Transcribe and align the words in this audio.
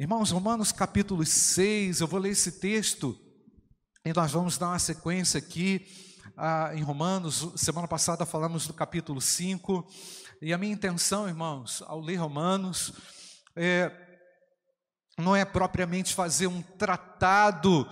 Irmãos, 0.00 0.30
Romanos 0.30 0.70
capítulo 0.70 1.26
6, 1.26 2.00
eu 2.00 2.06
vou 2.06 2.20
ler 2.20 2.30
esse 2.30 2.60
texto 2.60 3.18
e 4.04 4.12
nós 4.12 4.30
vamos 4.30 4.56
dar 4.56 4.68
uma 4.68 4.78
sequência 4.78 5.38
aqui 5.38 5.88
ah, 6.36 6.70
em 6.72 6.82
Romanos. 6.82 7.50
Semana 7.56 7.88
passada 7.88 8.24
falamos 8.24 8.64
do 8.64 8.72
capítulo 8.72 9.20
5 9.20 9.84
e 10.40 10.52
a 10.52 10.56
minha 10.56 10.72
intenção, 10.72 11.26
irmãos, 11.26 11.82
ao 11.84 11.98
ler 11.98 12.14
Romanos, 12.14 12.92
é, 13.56 13.90
não 15.18 15.34
é 15.34 15.44
propriamente 15.44 16.14
fazer 16.14 16.46
um 16.46 16.62
tratado 16.62 17.84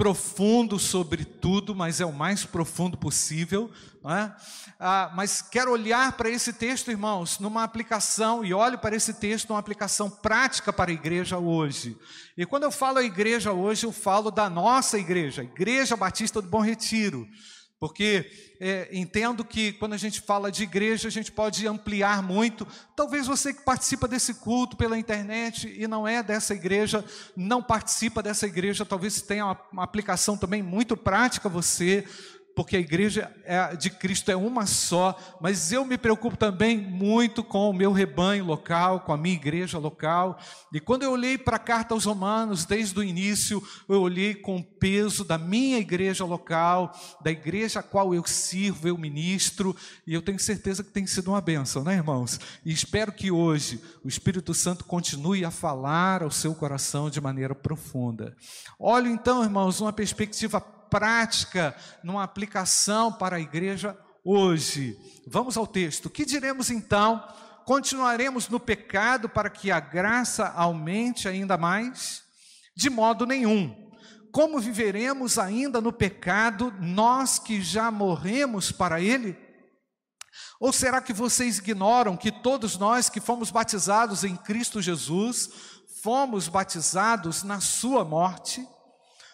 profundo 0.00 0.78
sobre 0.78 1.26
tudo, 1.26 1.74
mas 1.74 2.00
é 2.00 2.06
o 2.06 2.12
mais 2.12 2.46
profundo 2.46 2.96
possível. 2.96 3.70
É? 4.02 4.32
Ah, 4.78 5.12
mas 5.14 5.42
quero 5.42 5.70
olhar 5.70 6.12
para 6.12 6.30
esse 6.30 6.54
texto, 6.54 6.90
irmãos, 6.90 7.38
numa 7.38 7.62
aplicação, 7.62 8.42
e 8.42 8.54
olho 8.54 8.78
para 8.78 8.96
esse 8.96 9.12
texto 9.12 9.50
numa 9.50 9.58
aplicação 9.58 10.08
prática 10.08 10.72
para 10.72 10.90
a 10.90 10.94
igreja 10.94 11.36
hoje. 11.36 11.98
E 12.34 12.46
quando 12.46 12.62
eu 12.62 12.72
falo 12.72 12.96
a 12.96 13.04
igreja 13.04 13.52
hoje, 13.52 13.84
eu 13.84 13.92
falo 13.92 14.30
da 14.30 14.48
nossa 14.48 14.98
igreja, 14.98 15.42
Igreja 15.42 15.98
Batista 15.98 16.40
do 16.40 16.48
Bom 16.48 16.62
Retiro. 16.62 17.28
Porque 17.80 18.30
é, 18.60 18.90
entendo 18.92 19.42
que 19.42 19.72
quando 19.72 19.94
a 19.94 19.96
gente 19.96 20.20
fala 20.20 20.52
de 20.52 20.64
igreja, 20.64 21.08
a 21.08 21.10
gente 21.10 21.32
pode 21.32 21.66
ampliar 21.66 22.22
muito. 22.22 22.68
Talvez 22.94 23.26
você 23.26 23.54
que 23.54 23.62
participa 23.62 24.06
desse 24.06 24.34
culto 24.34 24.76
pela 24.76 24.98
internet 24.98 25.74
e 25.74 25.88
não 25.88 26.06
é 26.06 26.22
dessa 26.22 26.52
igreja, 26.52 27.02
não 27.34 27.62
participa 27.62 28.22
dessa 28.22 28.46
igreja, 28.46 28.84
talvez 28.84 29.22
tenha 29.22 29.46
uma, 29.46 29.60
uma 29.72 29.82
aplicação 29.82 30.36
também 30.36 30.62
muito 30.62 30.94
prática 30.94 31.48
você 31.48 32.06
porque 32.54 32.76
a 32.76 32.80
igreja 32.80 33.30
é, 33.44 33.74
de 33.76 33.90
Cristo 33.90 34.30
é 34.30 34.36
uma 34.36 34.66
só, 34.66 35.16
mas 35.40 35.72
eu 35.72 35.84
me 35.84 35.96
preocupo 35.96 36.36
também 36.36 36.76
muito 36.76 37.42
com 37.42 37.70
o 37.70 37.72
meu 37.72 37.92
rebanho 37.92 38.44
local, 38.44 39.00
com 39.00 39.12
a 39.12 39.16
minha 39.16 39.34
igreja 39.34 39.78
local. 39.78 40.38
E 40.72 40.80
quando 40.80 41.02
eu 41.02 41.12
olhei 41.12 41.38
para 41.38 41.56
a 41.56 41.60
carta 41.60 41.94
aos 41.94 42.04
Romanos, 42.04 42.64
desde 42.64 42.98
o 42.98 43.02
início, 43.02 43.62
eu 43.88 44.00
olhei 44.00 44.34
com 44.34 44.56
o 44.56 44.64
peso 44.64 45.24
da 45.24 45.38
minha 45.38 45.78
igreja 45.78 46.24
local, 46.24 46.92
da 47.22 47.30
igreja 47.30 47.80
a 47.80 47.82
qual 47.82 48.14
eu 48.14 48.26
sirvo, 48.26 48.88
eu 48.88 48.98
ministro, 48.98 49.74
e 50.06 50.12
eu 50.12 50.22
tenho 50.22 50.38
certeza 50.38 50.82
que 50.82 50.90
tem 50.90 51.06
sido 51.06 51.30
uma 51.30 51.40
bênção, 51.40 51.82
né, 51.84 51.94
irmãos? 51.94 52.38
E 52.64 52.72
espero 52.72 53.12
que 53.12 53.30
hoje 53.30 53.80
o 54.04 54.08
Espírito 54.08 54.52
Santo 54.54 54.84
continue 54.84 55.44
a 55.44 55.50
falar 55.50 56.22
ao 56.22 56.30
seu 56.30 56.54
coração 56.54 57.08
de 57.08 57.20
maneira 57.20 57.54
profunda. 57.54 58.36
Olho 58.78 59.08
então, 59.08 59.42
irmãos, 59.42 59.80
uma 59.80 59.92
perspectiva 59.92 60.60
prática, 60.90 61.74
numa 62.02 62.24
aplicação 62.24 63.12
para 63.12 63.36
a 63.36 63.40
igreja 63.40 63.96
hoje. 64.24 64.98
Vamos 65.26 65.56
ao 65.56 65.66
texto. 65.66 66.10
Que 66.10 66.24
diremos 66.24 66.70
então? 66.70 67.22
Continuaremos 67.64 68.48
no 68.48 68.58
pecado 68.58 69.28
para 69.28 69.48
que 69.48 69.70
a 69.70 69.78
graça 69.78 70.48
aumente 70.48 71.28
ainda 71.28 71.56
mais? 71.56 72.22
De 72.76 72.90
modo 72.90 73.24
nenhum. 73.24 73.88
Como 74.32 74.60
viveremos 74.60 75.38
ainda 75.38 75.80
no 75.80 75.92
pecado, 75.92 76.72
nós 76.80 77.38
que 77.38 77.60
já 77.60 77.90
morremos 77.90 78.70
para 78.72 79.00
ele? 79.00 79.36
Ou 80.58 80.72
será 80.72 81.00
que 81.00 81.12
vocês 81.12 81.58
ignoram 81.58 82.16
que 82.16 82.30
todos 82.30 82.76
nós 82.76 83.08
que 83.08 83.20
fomos 83.20 83.50
batizados 83.50 84.24
em 84.24 84.36
Cristo 84.36 84.80
Jesus, 84.80 85.50
fomos 86.02 86.48
batizados 86.48 87.42
na 87.42 87.60
sua 87.60 88.04
morte? 88.04 88.66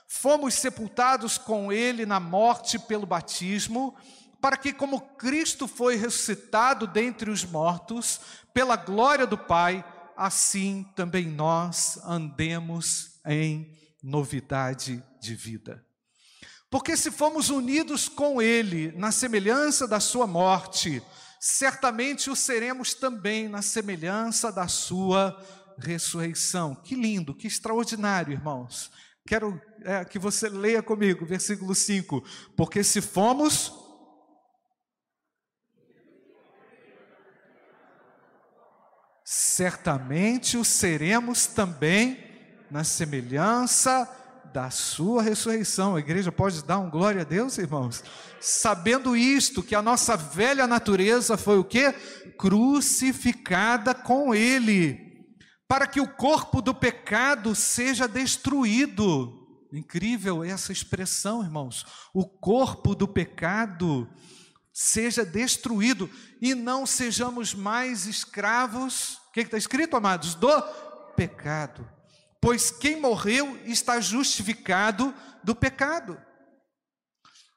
Fomos 0.06 0.54
sepultados 0.54 1.38
com 1.38 1.72
ele 1.72 2.06
na 2.06 2.20
morte 2.20 2.78
pelo 2.78 3.06
batismo, 3.06 3.96
para 4.40 4.56
que, 4.56 4.72
como 4.72 5.00
Cristo 5.00 5.66
foi 5.66 5.96
ressuscitado 5.96 6.86
dentre 6.86 7.30
os 7.30 7.44
mortos, 7.44 8.20
pela 8.52 8.76
glória 8.76 9.26
do 9.26 9.36
Pai, 9.36 9.84
assim 10.16 10.86
também 10.94 11.26
nós 11.26 11.98
andemos 12.04 13.20
em 13.26 13.76
novidade 14.02 15.02
de 15.20 15.34
vida. 15.34 15.84
Porque 16.70 16.96
se 16.96 17.10
fomos 17.10 17.50
unidos 17.50 18.08
com 18.08 18.40
Ele 18.40 18.92
na 18.92 19.10
semelhança 19.12 19.86
da 19.86 20.00
Sua 20.00 20.26
morte, 20.26 21.02
certamente 21.40 22.30
o 22.30 22.36
seremos 22.36 22.94
também 22.94 23.48
na 23.48 23.62
semelhança 23.62 24.50
da 24.52 24.68
Sua 24.68 25.36
ressurreição. 25.78 26.74
Que 26.74 26.94
lindo, 26.94 27.34
que 27.34 27.46
extraordinário, 27.46 28.32
irmãos. 28.32 28.90
Quero 29.26 29.60
é, 29.82 30.04
que 30.04 30.20
você 30.20 30.48
leia 30.48 30.80
comigo, 30.80 31.26
versículo 31.26 31.74
5. 31.74 32.22
Porque 32.56 32.84
se 32.84 33.00
fomos. 33.00 33.72
Certamente 39.24 40.56
o 40.56 40.64
seremos 40.64 41.46
também 41.46 42.24
na 42.70 42.84
semelhança 42.84 44.08
da 44.52 44.70
sua 44.70 45.22
ressurreição. 45.22 45.96
A 45.96 45.98
igreja 45.98 46.30
pode 46.30 46.62
dar 46.62 46.78
um 46.78 46.88
glória 46.88 47.22
a 47.22 47.24
Deus, 47.24 47.58
irmãos? 47.58 48.04
Sabendo 48.40 49.16
isto, 49.16 49.62
que 49.62 49.74
a 49.74 49.82
nossa 49.82 50.16
velha 50.16 50.68
natureza 50.68 51.36
foi 51.36 51.58
o 51.58 51.64
que? 51.64 51.92
Crucificada 52.38 53.92
com 53.92 54.32
ele 54.32 55.05
para 55.68 55.86
que 55.86 56.00
o 56.00 56.08
corpo 56.08 56.62
do 56.62 56.74
pecado 56.74 57.54
seja 57.54 58.06
destruído. 58.06 59.66
Incrível 59.72 60.44
essa 60.44 60.72
expressão, 60.72 61.42
irmãos. 61.42 61.84
O 62.14 62.24
corpo 62.24 62.94
do 62.94 63.08
pecado 63.08 64.08
seja 64.72 65.24
destruído 65.24 66.08
e 66.40 66.54
não 66.54 66.86
sejamos 66.86 67.52
mais 67.52 68.06
escravos. 68.06 69.16
O 69.28 69.32
que 69.32 69.40
está 69.40 69.58
escrito, 69.58 69.96
amados? 69.96 70.34
Do 70.34 70.62
pecado. 71.16 71.88
Pois 72.40 72.70
quem 72.70 73.00
morreu 73.00 73.58
está 73.64 74.00
justificado 74.00 75.12
do 75.42 75.54
pecado. 75.54 76.20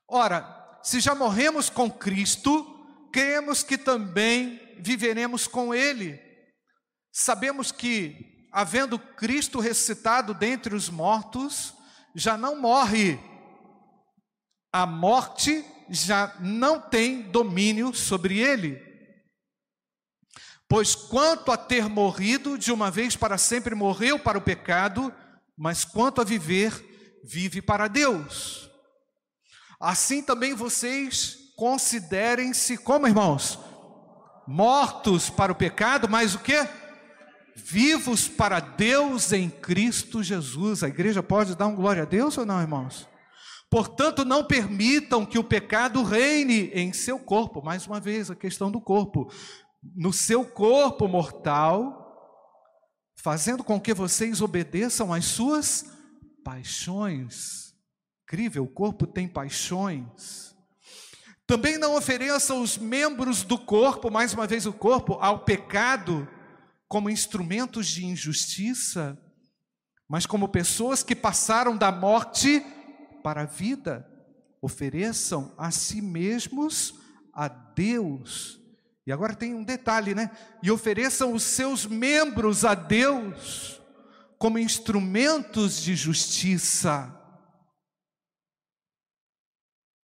Ora, 0.08 0.80
se 0.82 1.00
já 1.00 1.14
morremos 1.14 1.70
com 1.70 1.92
Cristo, 1.92 2.66
cremos 3.14 3.62
que 3.62 3.78
também 3.78 4.78
viveremos 4.80 5.46
com 5.46 5.76
Ele 5.76 6.29
Sabemos 7.12 7.72
que, 7.72 8.48
havendo 8.52 9.00
Cristo 9.00 9.60
ressuscitado 9.60 10.34
dentre 10.34 10.76
os 10.76 10.90
mortos, 10.90 11.74
já 12.16 12.38
não 12.38 12.60
morre, 12.60 13.20
a 14.72 14.86
morte 14.86 15.66
já 15.90 16.36
não 16.40 16.80
tem 16.80 17.24
domínio 17.24 17.94
sobre 17.94 18.40
ele. 18.40 18.80
Pois 20.68 20.94
quanto 20.94 21.52
a 21.52 21.58
ter 21.58 21.90
morrido, 21.90 22.58
de 22.58 22.72
uma 22.72 22.92
vez 22.92 23.16
para 23.16 23.38
sempre 23.38 23.74
morreu 23.74 24.20
para 24.20 24.38
o 24.38 24.42
pecado, 24.42 25.14
mas 25.58 25.84
quanto 25.84 26.22
a 26.22 26.24
viver, 26.24 26.72
vive 27.24 27.62
para 27.62 27.88
Deus. 27.88 28.70
Assim 29.80 30.22
também 30.22 30.54
vocês 30.54 31.38
considerem-se 31.56 32.78
como 32.78 33.08
irmãos, 33.08 33.60
mortos 34.48 35.30
para 35.30 35.52
o 35.52 35.56
pecado, 35.56 36.08
mas 36.08 36.36
o 36.36 36.40
que? 36.40 36.56
Vivos 37.64 38.28
para 38.28 38.60
Deus 38.60 39.32
em 39.32 39.50
Cristo 39.50 40.24
Jesus. 40.24 40.84
A 40.84 40.88
igreja 40.88 41.22
pode 41.22 41.56
dar 41.56 41.68
um 41.68 41.76
glória 41.76 42.04
a 42.04 42.06
Deus 42.06 42.38
ou 42.38 42.46
não, 42.46 42.62
irmãos? 42.62 43.08
Portanto, 43.70 44.26
não 44.26 44.44
permitam 44.44 45.26
que 45.26 45.38
o 45.38 45.44
pecado 45.44 46.02
reine 46.02 46.72
em 46.74 46.92
seu 46.92 47.20
corpo. 47.20 47.62
Mais 47.62 47.86
uma 47.86 48.00
vez, 48.00 48.32
a 48.32 48.36
questão 48.36 48.72
do 48.72 48.82
corpo. 48.82 49.32
No 49.96 50.12
seu 50.12 50.44
corpo 50.44 51.08
mortal, 51.08 52.00
fazendo 53.16 53.64
com 53.64 53.80
que 53.80 53.94
vocês 53.94 54.42
obedeçam 54.42 55.14
às 55.14 55.26
suas 55.26 55.86
paixões. 56.44 57.76
Incrível, 58.24 58.64
o 58.64 58.68
corpo 58.68 59.06
tem 59.06 59.28
paixões. 59.28 60.56
Também 61.46 61.78
não 61.78 61.96
ofereçam 61.96 62.62
os 62.62 62.78
membros 62.78 63.44
do 63.44 63.58
corpo, 63.58 64.12
mais 64.12 64.34
uma 64.34 64.46
vez 64.46 64.66
o 64.66 64.74
corpo, 64.74 65.14
ao 65.22 65.40
pecado 65.40 66.28
como 66.90 67.10
instrumentos 67.10 67.88
de 67.88 68.04
injustiça, 68.04 69.16
mas 70.08 70.26
como 70.26 70.50
pessoas 70.50 71.04
que 71.04 71.16
passaram 71.16 71.78
da 71.78 71.92
morte 71.92 72.66
para 73.24 73.44
a 73.44 73.46
vida, 73.46 74.10
ofereçam 74.60 75.54
a 75.56 75.70
si 75.70 76.02
mesmos 76.02 76.96
a 77.32 77.48
Deus. 77.48 78.60
E 79.06 79.12
agora 79.12 79.36
tem 79.36 79.54
um 79.54 79.64
detalhe, 79.64 80.16
né? 80.16 80.32
E 80.64 80.72
ofereçam 80.72 81.34
os 81.34 81.44
seus 81.44 81.86
membros 81.86 82.66
a 82.66 82.74
Deus 82.74 83.80
como 84.40 84.58
instrumentos 84.58 85.80
de 85.80 85.96
justiça. 85.96 87.16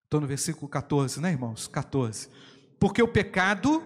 Estou 0.04 0.20
no 0.20 0.26
versículo 0.26 0.68
14, 0.68 1.18
né, 1.20 1.30
irmãos? 1.30 1.66
14. 1.66 2.28
Porque 2.78 3.02
o 3.02 3.08
pecado 3.08 3.82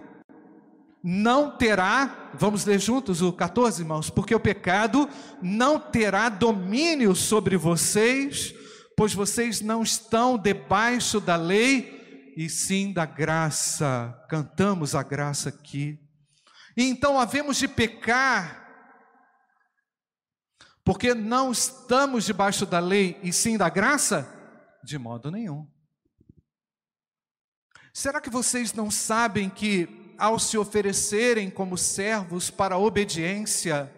não 1.03 1.55
terá, 1.55 2.31
vamos 2.33 2.65
ler 2.65 2.79
juntos 2.79 3.21
o 3.21 3.31
14, 3.31 3.81
irmãos, 3.81 4.09
porque 4.09 4.35
o 4.35 4.39
pecado 4.39 5.09
não 5.41 5.79
terá 5.79 6.29
domínio 6.29 7.15
sobre 7.15 7.55
vocês, 7.55 8.53
pois 8.97 9.13
vocês 9.13 9.61
não 9.61 9.81
estão 9.81 10.37
debaixo 10.37 11.19
da 11.19 11.35
lei, 11.35 11.99
e 12.39 12.49
sim 12.49 12.93
da 12.93 13.05
graça. 13.05 14.17
Cantamos 14.29 14.95
a 14.95 15.03
graça 15.03 15.49
aqui. 15.49 15.99
Então 16.77 17.19
havemos 17.19 17.57
de 17.57 17.67
pecar, 17.67 18.67
Porque 20.85 21.13
não 21.13 21.51
estamos 21.51 22.25
debaixo 22.25 22.65
da 22.65 22.79
lei 22.79 23.19
e 23.21 23.31
sim 23.31 23.57
da 23.57 23.69
graça? 23.69 24.27
De 24.83 24.97
modo 24.97 25.29
nenhum. 25.29 25.69
Será 27.93 28.19
que 28.21 28.29
vocês 28.29 28.73
não 28.73 28.89
sabem 28.89 29.49
que, 29.49 29.85
ao 30.19 30.37
se 30.37 30.57
oferecerem 30.57 31.49
como 31.49 31.77
servos 31.77 32.49
para 32.49 32.75
a 32.75 32.77
obediência, 32.77 33.91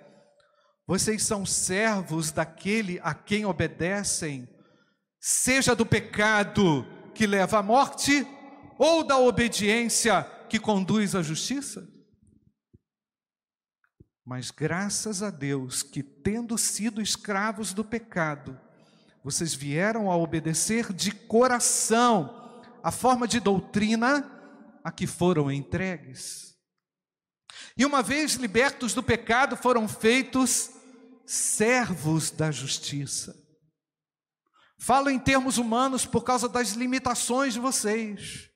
vocês 0.88 1.24
são 1.24 1.46
servos 1.46 2.32
daquele 2.32 3.00
a 3.04 3.14
quem 3.14 3.46
obedecem, 3.46 4.48
seja 5.20 5.76
do 5.76 5.86
pecado 5.86 6.86
que 7.14 7.26
leva 7.26 7.60
à 7.60 7.64
morte, 7.64 8.26
ou 8.78 9.04
da 9.04 9.18
obediência 9.18 10.24
que 10.50 10.60
conduz 10.60 11.16
à 11.16 11.22
justiça? 11.22 11.88
Mas 14.26 14.52
graças 14.52 15.22
a 15.22 15.30
Deus 15.30 15.84
que, 15.84 16.02
tendo 16.02 16.58
sido 16.58 17.02
escravos 17.02 17.74
do 17.74 17.84
pecado, 17.84 18.60
vocês 19.24 19.54
vieram 19.54 20.12
a 20.12 20.16
obedecer 20.16 20.92
de 20.94 21.12
coração 21.12 22.62
a 22.84 22.92
forma 22.92 23.28
de 23.28 23.40
doutrina 23.40 24.41
a 24.84 24.92
que 24.92 25.06
foram 25.06 25.52
entregues. 25.52 26.56
E 27.78 27.86
uma 27.86 28.02
vez 28.02 28.34
libertos 28.34 28.94
do 28.94 29.04
pecado, 29.04 29.56
foram 29.56 29.88
feitos 29.88 30.72
servos 31.26 32.32
da 32.32 32.52
justiça. 32.52 33.36
Falo 34.78 35.10
em 35.10 35.20
termos 35.20 35.58
humanos 35.58 36.06
por 36.06 36.24
causa 36.24 36.50
das 36.50 36.72
limitações 36.72 37.54
de 37.54 37.60
vocês. 37.60 38.50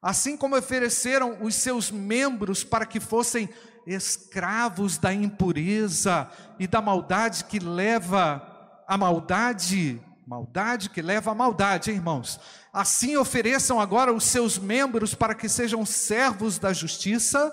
Assim 0.00 0.36
como 0.36 0.56
ofereceram 0.56 1.42
os 1.44 1.54
seus 1.54 1.90
membros 1.90 2.64
para 2.64 2.86
que 2.86 2.98
fossem 2.98 3.48
escravos 3.86 4.98
da 4.98 5.12
impureza 5.12 6.30
e 6.58 6.66
da 6.66 6.80
maldade 6.80 7.44
que 7.44 7.58
leva 7.58 8.48
a 8.88 8.96
maldade, 8.96 10.02
maldade 10.26 10.90
que 10.90 11.02
leva 11.02 11.30
a 11.30 11.34
maldade, 11.34 11.90
hein, 11.90 11.96
irmãos. 11.96 12.38
Assim 12.72 13.16
ofereçam 13.16 13.80
agora 13.80 14.12
os 14.12 14.24
seus 14.24 14.58
membros 14.58 15.14
para 15.14 15.34
que 15.34 15.48
sejam 15.48 15.84
servos 15.84 16.58
da 16.58 16.72
justiça 16.72 17.52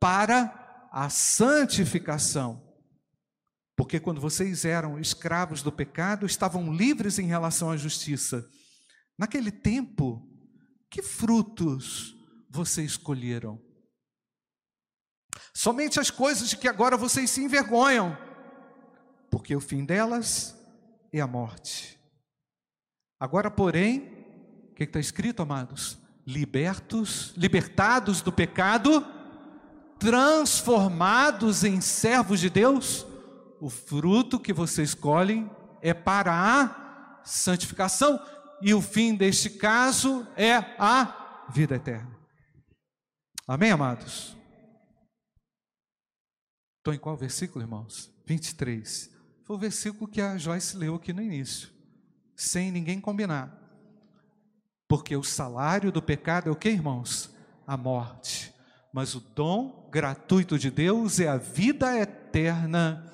para 0.00 0.88
a 0.92 1.08
santificação. 1.08 2.62
Porque 3.76 3.98
quando 3.98 4.20
vocês 4.20 4.64
eram 4.64 5.00
escravos 5.00 5.62
do 5.62 5.72
pecado, 5.72 6.26
estavam 6.26 6.72
livres 6.72 7.18
em 7.18 7.26
relação 7.26 7.70
à 7.70 7.76
justiça. 7.76 8.48
Naquele 9.18 9.50
tempo, 9.50 10.28
que 10.88 11.02
frutos 11.02 12.14
vocês 12.48 12.92
escolheram? 12.92 13.60
Somente 15.52 15.98
as 15.98 16.10
coisas 16.10 16.48
de 16.48 16.56
que 16.56 16.68
agora 16.68 16.96
vocês 16.96 17.30
se 17.30 17.42
envergonham, 17.42 18.16
porque 19.30 19.56
o 19.56 19.60
fim 19.60 19.84
delas 19.84 20.54
é 21.18 21.22
a 21.22 21.26
morte. 21.26 21.98
Agora, 23.20 23.50
porém, 23.50 24.00
o 24.70 24.74
que 24.74 24.84
está 24.84 24.98
escrito, 24.98 25.42
amados? 25.42 25.98
Libertos, 26.26 27.32
libertados 27.36 28.20
do 28.20 28.32
pecado, 28.32 29.06
transformados 29.98 31.62
em 31.62 31.80
servos 31.80 32.40
de 32.40 32.50
Deus, 32.50 33.06
o 33.60 33.70
fruto 33.70 34.40
que 34.40 34.52
vocês 34.52 34.90
escolhem 34.90 35.50
é 35.80 35.94
para 35.94 36.32
a 36.32 37.22
santificação, 37.24 38.20
e 38.60 38.74
o 38.74 38.80
fim 38.80 39.14
deste 39.14 39.50
caso 39.50 40.26
é 40.36 40.54
a 40.78 41.46
vida 41.50 41.76
eterna. 41.76 42.18
Amém, 43.46 43.70
amados? 43.70 44.36
Estou 46.78 46.92
em 46.92 46.98
qual 46.98 47.16
versículo, 47.16 47.64
irmãos? 47.64 48.10
23. 48.26 49.13
Foi 49.44 49.56
o 49.56 49.58
versículo 49.58 50.10
que 50.10 50.20
a 50.20 50.38
Joyce 50.38 50.76
leu 50.76 50.94
aqui 50.94 51.12
no 51.12 51.22
início, 51.22 51.68
sem 52.34 52.72
ninguém 52.72 53.00
combinar. 53.00 53.60
Porque 54.88 55.14
o 55.14 55.22
salário 55.22 55.92
do 55.92 56.02
pecado 56.02 56.48
é 56.48 56.52
o 56.52 56.56
que, 56.56 56.70
irmãos? 56.70 57.34
A 57.66 57.76
morte. 57.76 58.54
Mas 58.92 59.14
o 59.14 59.20
dom 59.20 59.88
gratuito 59.92 60.58
de 60.58 60.70
Deus 60.70 61.20
é 61.20 61.28
a 61.28 61.36
vida 61.36 61.98
eterna 61.98 63.04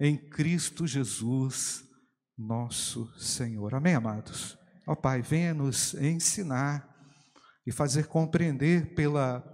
em 0.00 0.16
Cristo 0.16 0.86
Jesus, 0.86 1.84
nosso 2.36 3.12
Senhor. 3.18 3.74
Amém, 3.74 3.94
amados? 3.94 4.58
Ó 4.86 4.96
Pai, 4.96 5.22
venha 5.22 5.54
nos 5.54 5.94
ensinar 5.94 6.88
e 7.66 7.70
fazer 7.70 8.06
compreender 8.06 8.94
pela 8.94 9.44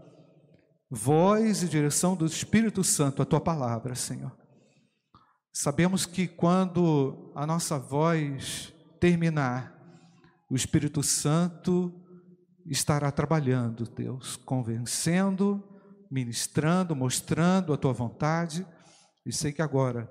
voz 0.91 1.63
e 1.63 1.69
direção 1.69 2.15
do 2.15 2.25
Espírito 2.25 2.85
Santo 2.85 3.21
a 3.21 3.27
tua 3.27 3.41
palavra, 3.41 3.95
Senhor. 3.95 4.44
Sabemos 5.57 6.05
que 6.05 6.27
quando 6.27 7.31
a 7.33 7.47
nossa 7.47 7.79
voz 7.79 8.75
terminar, 8.99 9.73
o 10.51 10.57
Espírito 10.57 11.01
Santo 11.01 11.95
estará 12.67 13.13
trabalhando, 13.13 13.89
Deus, 13.89 14.35
convencendo, 14.35 15.63
ministrando, 16.11 16.97
mostrando 16.97 17.73
a 17.73 17.77
tua 17.77 17.93
vontade, 17.93 18.67
e 19.25 19.33
sei 19.33 19.53
que 19.53 19.63
agora 19.63 20.11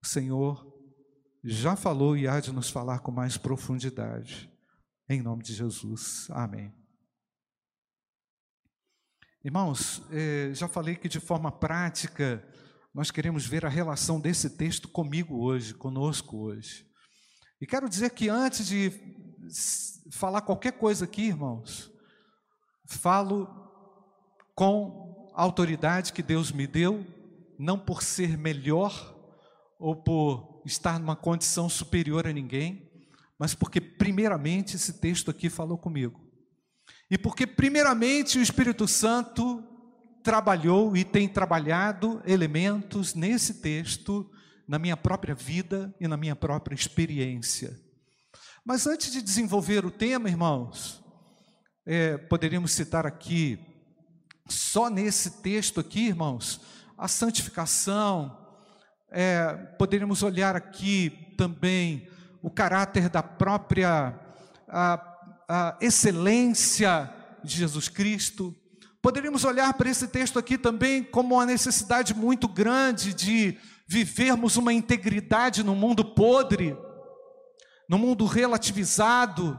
o 0.00 0.06
Senhor 0.06 0.72
já 1.42 1.74
falou 1.74 2.16
e 2.16 2.28
há 2.28 2.38
de 2.38 2.52
nos 2.52 2.70
falar 2.70 3.00
com 3.00 3.10
mais 3.10 3.36
profundidade. 3.36 4.48
Em 5.08 5.20
nome 5.20 5.42
de 5.42 5.52
Jesus. 5.52 6.28
Amém. 6.30 6.72
Irmãos, 9.44 10.00
eh, 10.12 10.52
já 10.54 10.68
falei 10.68 10.94
que 10.94 11.08
de 11.08 11.18
forma 11.18 11.50
prática 11.50 12.46
nós 12.94 13.10
queremos 13.10 13.46
ver 13.46 13.64
a 13.64 13.68
relação 13.68 14.20
desse 14.20 14.50
texto 14.50 14.88
comigo 14.88 15.42
hoje, 15.44 15.74
conosco 15.74 16.38
hoje. 16.38 16.86
E 17.60 17.66
quero 17.66 17.88
dizer 17.88 18.10
que 18.10 18.28
antes 18.28 18.66
de 18.66 18.92
falar 20.10 20.42
qualquer 20.42 20.72
coisa 20.72 21.04
aqui, 21.04 21.22
irmãos, 21.22 21.90
falo 22.86 23.48
com 24.54 25.30
a 25.34 25.42
autoridade 25.42 26.12
que 26.12 26.22
Deus 26.22 26.50
me 26.50 26.66
deu, 26.66 27.06
não 27.58 27.78
por 27.78 28.02
ser 28.02 28.36
melhor 28.36 29.16
ou 29.78 29.94
por 29.94 30.62
estar 30.64 30.98
numa 30.98 31.16
condição 31.16 31.68
superior 31.68 32.26
a 32.26 32.32
ninguém, 32.32 32.90
mas 33.38 33.54
porque, 33.54 33.80
primeiramente, 33.80 34.74
esse 34.74 34.94
texto 34.94 35.30
aqui 35.30 35.48
falou 35.48 35.78
comigo. 35.78 36.20
E 37.10 37.16
porque, 37.16 37.46
primeiramente, 37.46 38.38
o 38.38 38.42
Espírito 38.42 38.88
Santo 38.88 39.64
trabalhou 40.22 40.96
e 40.96 41.04
tem 41.04 41.28
trabalhado 41.28 42.22
elementos 42.26 43.14
nesse 43.14 43.54
texto 43.54 44.30
na 44.66 44.78
minha 44.78 44.96
própria 44.96 45.34
vida 45.34 45.94
e 45.98 46.06
na 46.06 46.16
minha 46.16 46.36
própria 46.36 46.74
experiência. 46.74 47.78
Mas 48.64 48.86
antes 48.86 49.10
de 49.10 49.22
desenvolver 49.22 49.86
o 49.86 49.90
tema, 49.90 50.28
irmãos, 50.28 51.02
é, 51.86 52.18
poderíamos 52.18 52.72
citar 52.72 53.06
aqui, 53.06 53.58
só 54.46 54.90
nesse 54.90 55.42
texto 55.42 55.80
aqui, 55.80 56.08
irmãos, 56.08 56.60
a 56.96 57.08
santificação, 57.08 58.36
é, 59.10 59.54
poderíamos 59.78 60.22
olhar 60.22 60.54
aqui 60.54 61.34
também 61.38 62.08
o 62.42 62.50
caráter 62.50 63.08
da 63.08 63.22
própria 63.22 64.18
a, 64.68 65.16
a 65.48 65.78
excelência 65.80 67.10
de 67.42 67.56
Jesus 67.56 67.88
Cristo. 67.88 68.54
Poderíamos 69.00 69.44
olhar 69.44 69.72
para 69.74 69.88
esse 69.88 70.08
texto 70.08 70.38
aqui 70.38 70.58
também 70.58 71.04
como 71.04 71.36
uma 71.36 71.46
necessidade 71.46 72.14
muito 72.14 72.48
grande 72.48 73.14
de 73.14 73.56
vivermos 73.86 74.56
uma 74.56 74.72
integridade 74.72 75.62
no 75.62 75.74
mundo 75.74 76.04
podre, 76.04 76.76
no 77.88 77.96
mundo 77.96 78.26
relativizado, 78.26 79.58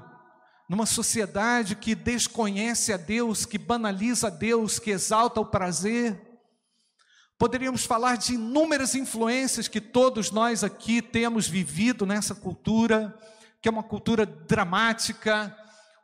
numa 0.69 0.85
sociedade 0.85 1.75
que 1.75 1.95
desconhece 1.95 2.91
a 2.93 2.97
Deus, 2.97 3.45
que 3.45 3.57
banaliza 3.57 4.27
a 4.27 4.29
Deus, 4.29 4.77
que 4.77 4.91
exalta 4.91 5.39
o 5.39 5.45
prazer. 5.45 6.21
Poderíamos 7.39 7.85
falar 7.85 8.17
de 8.17 8.33
inúmeras 8.33 8.93
influências 8.93 9.69
que 9.69 9.79
todos 9.79 10.29
nós 10.29 10.63
aqui 10.63 11.01
temos 11.01 11.47
vivido 11.47 12.05
nessa 12.05 12.35
cultura, 12.35 13.17
que 13.61 13.69
é 13.69 13.71
uma 13.71 13.81
cultura 13.81 14.25
dramática, 14.25 15.57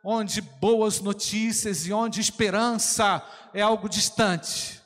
onde 0.05 0.39
boas 0.39 1.01
notícias 1.01 1.87
e 1.87 1.91
onde 1.91 2.21
esperança 2.21 3.25
é 3.51 3.61
algo 3.61 3.89
distante. 3.89 4.79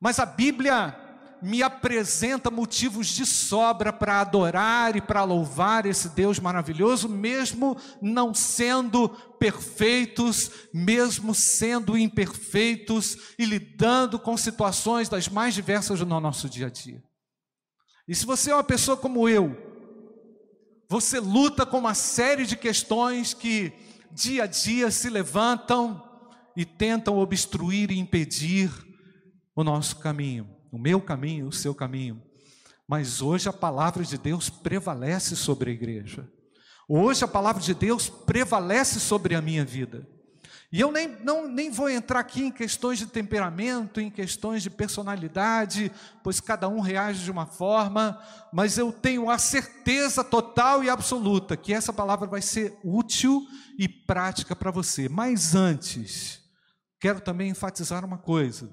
Mas 0.00 0.18
a 0.18 0.26
Bíblia 0.26 1.00
me 1.40 1.62
apresenta 1.62 2.50
motivos 2.50 3.06
de 3.06 3.24
sobra 3.24 3.92
para 3.92 4.20
adorar 4.20 4.96
e 4.96 5.00
para 5.00 5.22
louvar 5.24 5.86
esse 5.86 6.08
Deus 6.08 6.40
maravilhoso, 6.40 7.08
mesmo 7.08 7.76
não 8.02 8.34
sendo 8.34 9.08
perfeitos, 9.38 10.50
mesmo 10.72 11.34
sendo 11.34 11.96
imperfeitos 11.96 13.34
e 13.38 13.44
lidando 13.44 14.18
com 14.18 14.36
situações 14.36 15.08
das 15.08 15.28
mais 15.28 15.54
diversas 15.54 16.00
no 16.00 16.18
nosso 16.18 16.48
dia 16.48 16.66
a 16.66 16.70
dia. 16.70 17.02
E 18.08 18.14
se 18.14 18.26
você 18.26 18.50
é 18.50 18.54
uma 18.54 18.64
pessoa 18.64 18.96
como 18.96 19.28
eu, 19.28 19.73
você 20.88 21.18
luta 21.20 21.64
com 21.64 21.78
uma 21.78 21.94
série 21.94 22.46
de 22.46 22.56
questões 22.56 23.34
que 23.34 23.72
dia 24.12 24.44
a 24.44 24.46
dia 24.46 24.90
se 24.90 25.08
levantam 25.08 26.02
e 26.56 26.64
tentam 26.64 27.18
obstruir 27.18 27.90
e 27.90 27.98
impedir 27.98 28.70
o 29.54 29.64
nosso 29.64 29.96
caminho 29.96 30.54
o 30.74 30.78
meu 30.78 31.00
caminho, 31.00 31.46
o 31.46 31.52
seu 31.52 31.72
caminho. 31.72 32.20
Mas 32.86 33.22
hoje 33.22 33.48
a 33.48 33.52
palavra 33.52 34.02
de 34.02 34.18
Deus 34.18 34.50
prevalece 34.50 35.36
sobre 35.36 35.70
a 35.70 35.72
igreja. 35.72 36.28
Hoje 36.88 37.24
a 37.24 37.28
palavra 37.28 37.62
de 37.62 37.72
Deus 37.72 38.08
prevalece 38.08 38.98
sobre 38.98 39.36
a 39.36 39.40
minha 39.40 39.64
vida. 39.64 40.04
E 40.74 40.80
eu 40.80 40.90
nem, 40.90 41.06
não, 41.22 41.46
nem 41.46 41.70
vou 41.70 41.88
entrar 41.88 42.18
aqui 42.18 42.42
em 42.42 42.50
questões 42.50 42.98
de 42.98 43.06
temperamento, 43.06 44.00
em 44.00 44.10
questões 44.10 44.60
de 44.60 44.68
personalidade, 44.68 45.88
pois 46.20 46.40
cada 46.40 46.68
um 46.68 46.80
reage 46.80 47.22
de 47.22 47.30
uma 47.30 47.46
forma, 47.46 48.20
mas 48.52 48.76
eu 48.76 48.90
tenho 48.90 49.30
a 49.30 49.38
certeza 49.38 50.24
total 50.24 50.82
e 50.82 50.90
absoluta 50.90 51.56
que 51.56 51.72
essa 51.72 51.92
palavra 51.92 52.26
vai 52.26 52.42
ser 52.42 52.76
útil 52.82 53.46
e 53.78 53.88
prática 53.88 54.56
para 54.56 54.72
você. 54.72 55.08
Mas 55.08 55.54
antes, 55.54 56.42
quero 56.98 57.20
também 57.20 57.50
enfatizar 57.50 58.04
uma 58.04 58.18
coisa: 58.18 58.68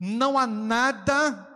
não 0.00 0.38
há 0.38 0.46
nada 0.46 1.46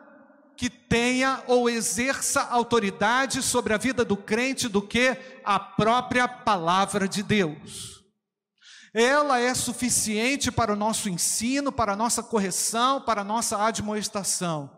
que 0.54 0.68
tenha 0.68 1.42
ou 1.46 1.70
exerça 1.70 2.42
autoridade 2.42 3.42
sobre 3.42 3.72
a 3.72 3.78
vida 3.78 4.04
do 4.04 4.18
crente 4.18 4.68
do 4.68 4.82
que 4.82 5.16
a 5.42 5.58
própria 5.58 6.28
palavra 6.28 7.08
de 7.08 7.22
Deus. 7.22 8.01
Ela 8.94 9.38
é 9.40 9.54
suficiente 9.54 10.52
para 10.52 10.72
o 10.72 10.76
nosso 10.76 11.08
ensino, 11.08 11.72
para 11.72 11.94
a 11.94 11.96
nossa 11.96 12.22
correção, 12.22 13.00
para 13.00 13.22
a 13.22 13.24
nossa 13.24 13.56
admoestação. 13.64 14.70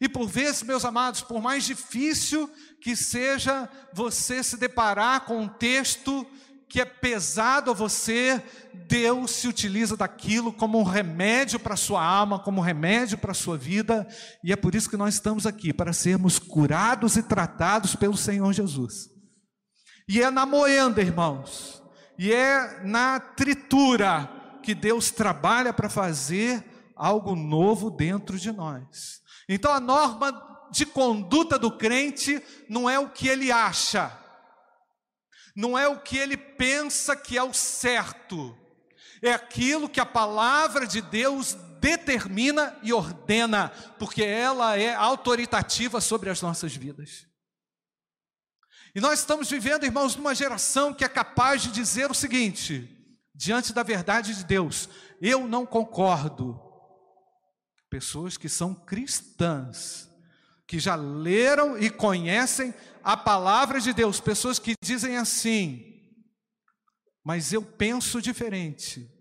E 0.00 0.08
por 0.08 0.28
vezes, 0.28 0.62
meus 0.62 0.84
amados, 0.84 1.22
por 1.22 1.40
mais 1.42 1.64
difícil 1.64 2.50
que 2.80 2.94
seja 2.94 3.68
você 3.92 4.42
se 4.42 4.56
deparar 4.56 5.24
com 5.24 5.40
um 5.40 5.48
texto 5.48 6.26
que 6.68 6.80
é 6.80 6.84
pesado 6.84 7.70
a 7.70 7.74
você, 7.74 8.42
Deus 8.88 9.30
se 9.30 9.48
utiliza 9.48 9.96
daquilo 9.96 10.52
como 10.52 10.78
um 10.78 10.82
remédio 10.82 11.58
para 11.60 11.74
a 11.74 11.76
sua 11.76 12.04
alma, 12.04 12.40
como 12.40 12.60
um 12.60 12.64
remédio 12.64 13.16
para 13.16 13.30
a 13.30 13.34
sua 13.34 13.56
vida, 13.56 14.06
e 14.42 14.52
é 14.52 14.56
por 14.56 14.74
isso 14.74 14.90
que 14.90 14.96
nós 14.96 15.14
estamos 15.14 15.46
aqui, 15.46 15.72
para 15.72 15.92
sermos 15.92 16.38
curados 16.38 17.16
e 17.16 17.22
tratados 17.22 17.94
pelo 17.94 18.16
Senhor 18.16 18.52
Jesus. 18.52 19.08
E 20.08 20.20
é 20.20 20.30
na 20.30 20.44
moenda, 20.44 21.00
irmãos, 21.00 21.82
e 22.18 22.32
é 22.32 22.80
na 22.84 23.20
tritura 23.20 24.30
que 24.62 24.74
Deus 24.74 25.10
trabalha 25.10 25.72
para 25.72 25.88
fazer 25.88 26.64
algo 26.94 27.34
novo 27.36 27.90
dentro 27.90 28.38
de 28.38 28.50
nós. 28.50 29.22
Então 29.48 29.72
a 29.72 29.78
norma 29.78 30.32
de 30.70 30.84
conduta 30.84 31.58
do 31.58 31.70
crente 31.70 32.42
não 32.68 32.88
é 32.88 32.98
o 32.98 33.10
que 33.10 33.28
ele 33.28 33.52
acha, 33.52 34.16
não 35.54 35.78
é 35.78 35.86
o 35.86 36.00
que 36.00 36.16
ele 36.18 36.36
pensa 36.36 37.14
que 37.14 37.38
é 37.38 37.42
o 37.42 37.54
certo, 37.54 38.56
é 39.22 39.32
aquilo 39.32 39.88
que 39.88 40.00
a 40.00 40.06
palavra 40.06 40.86
de 40.86 41.00
Deus 41.00 41.56
determina 41.80 42.76
e 42.82 42.92
ordena, 42.92 43.70
porque 43.98 44.22
ela 44.24 44.76
é 44.76 44.94
autoritativa 44.94 46.00
sobre 46.00 46.30
as 46.30 46.42
nossas 46.42 46.74
vidas. 46.74 47.26
E 48.96 49.00
nós 49.00 49.18
estamos 49.18 49.50
vivendo, 49.50 49.84
irmãos, 49.84 50.16
numa 50.16 50.34
geração 50.34 50.94
que 50.94 51.04
é 51.04 51.08
capaz 51.08 51.60
de 51.60 51.70
dizer 51.70 52.10
o 52.10 52.14
seguinte, 52.14 52.88
diante 53.34 53.74
da 53.74 53.82
verdade 53.82 54.34
de 54.34 54.42
Deus: 54.42 54.88
eu 55.20 55.46
não 55.46 55.66
concordo. 55.66 56.58
Pessoas 57.90 58.38
que 58.38 58.48
são 58.48 58.74
cristãs, 58.74 60.08
que 60.66 60.78
já 60.78 60.94
leram 60.94 61.78
e 61.78 61.90
conhecem 61.90 62.72
a 63.04 63.18
palavra 63.18 63.82
de 63.82 63.92
Deus, 63.92 64.18
pessoas 64.18 64.58
que 64.58 64.72
dizem 64.82 65.18
assim, 65.18 66.00
mas 67.22 67.52
eu 67.52 67.60
penso 67.60 68.22
diferente. 68.22 69.12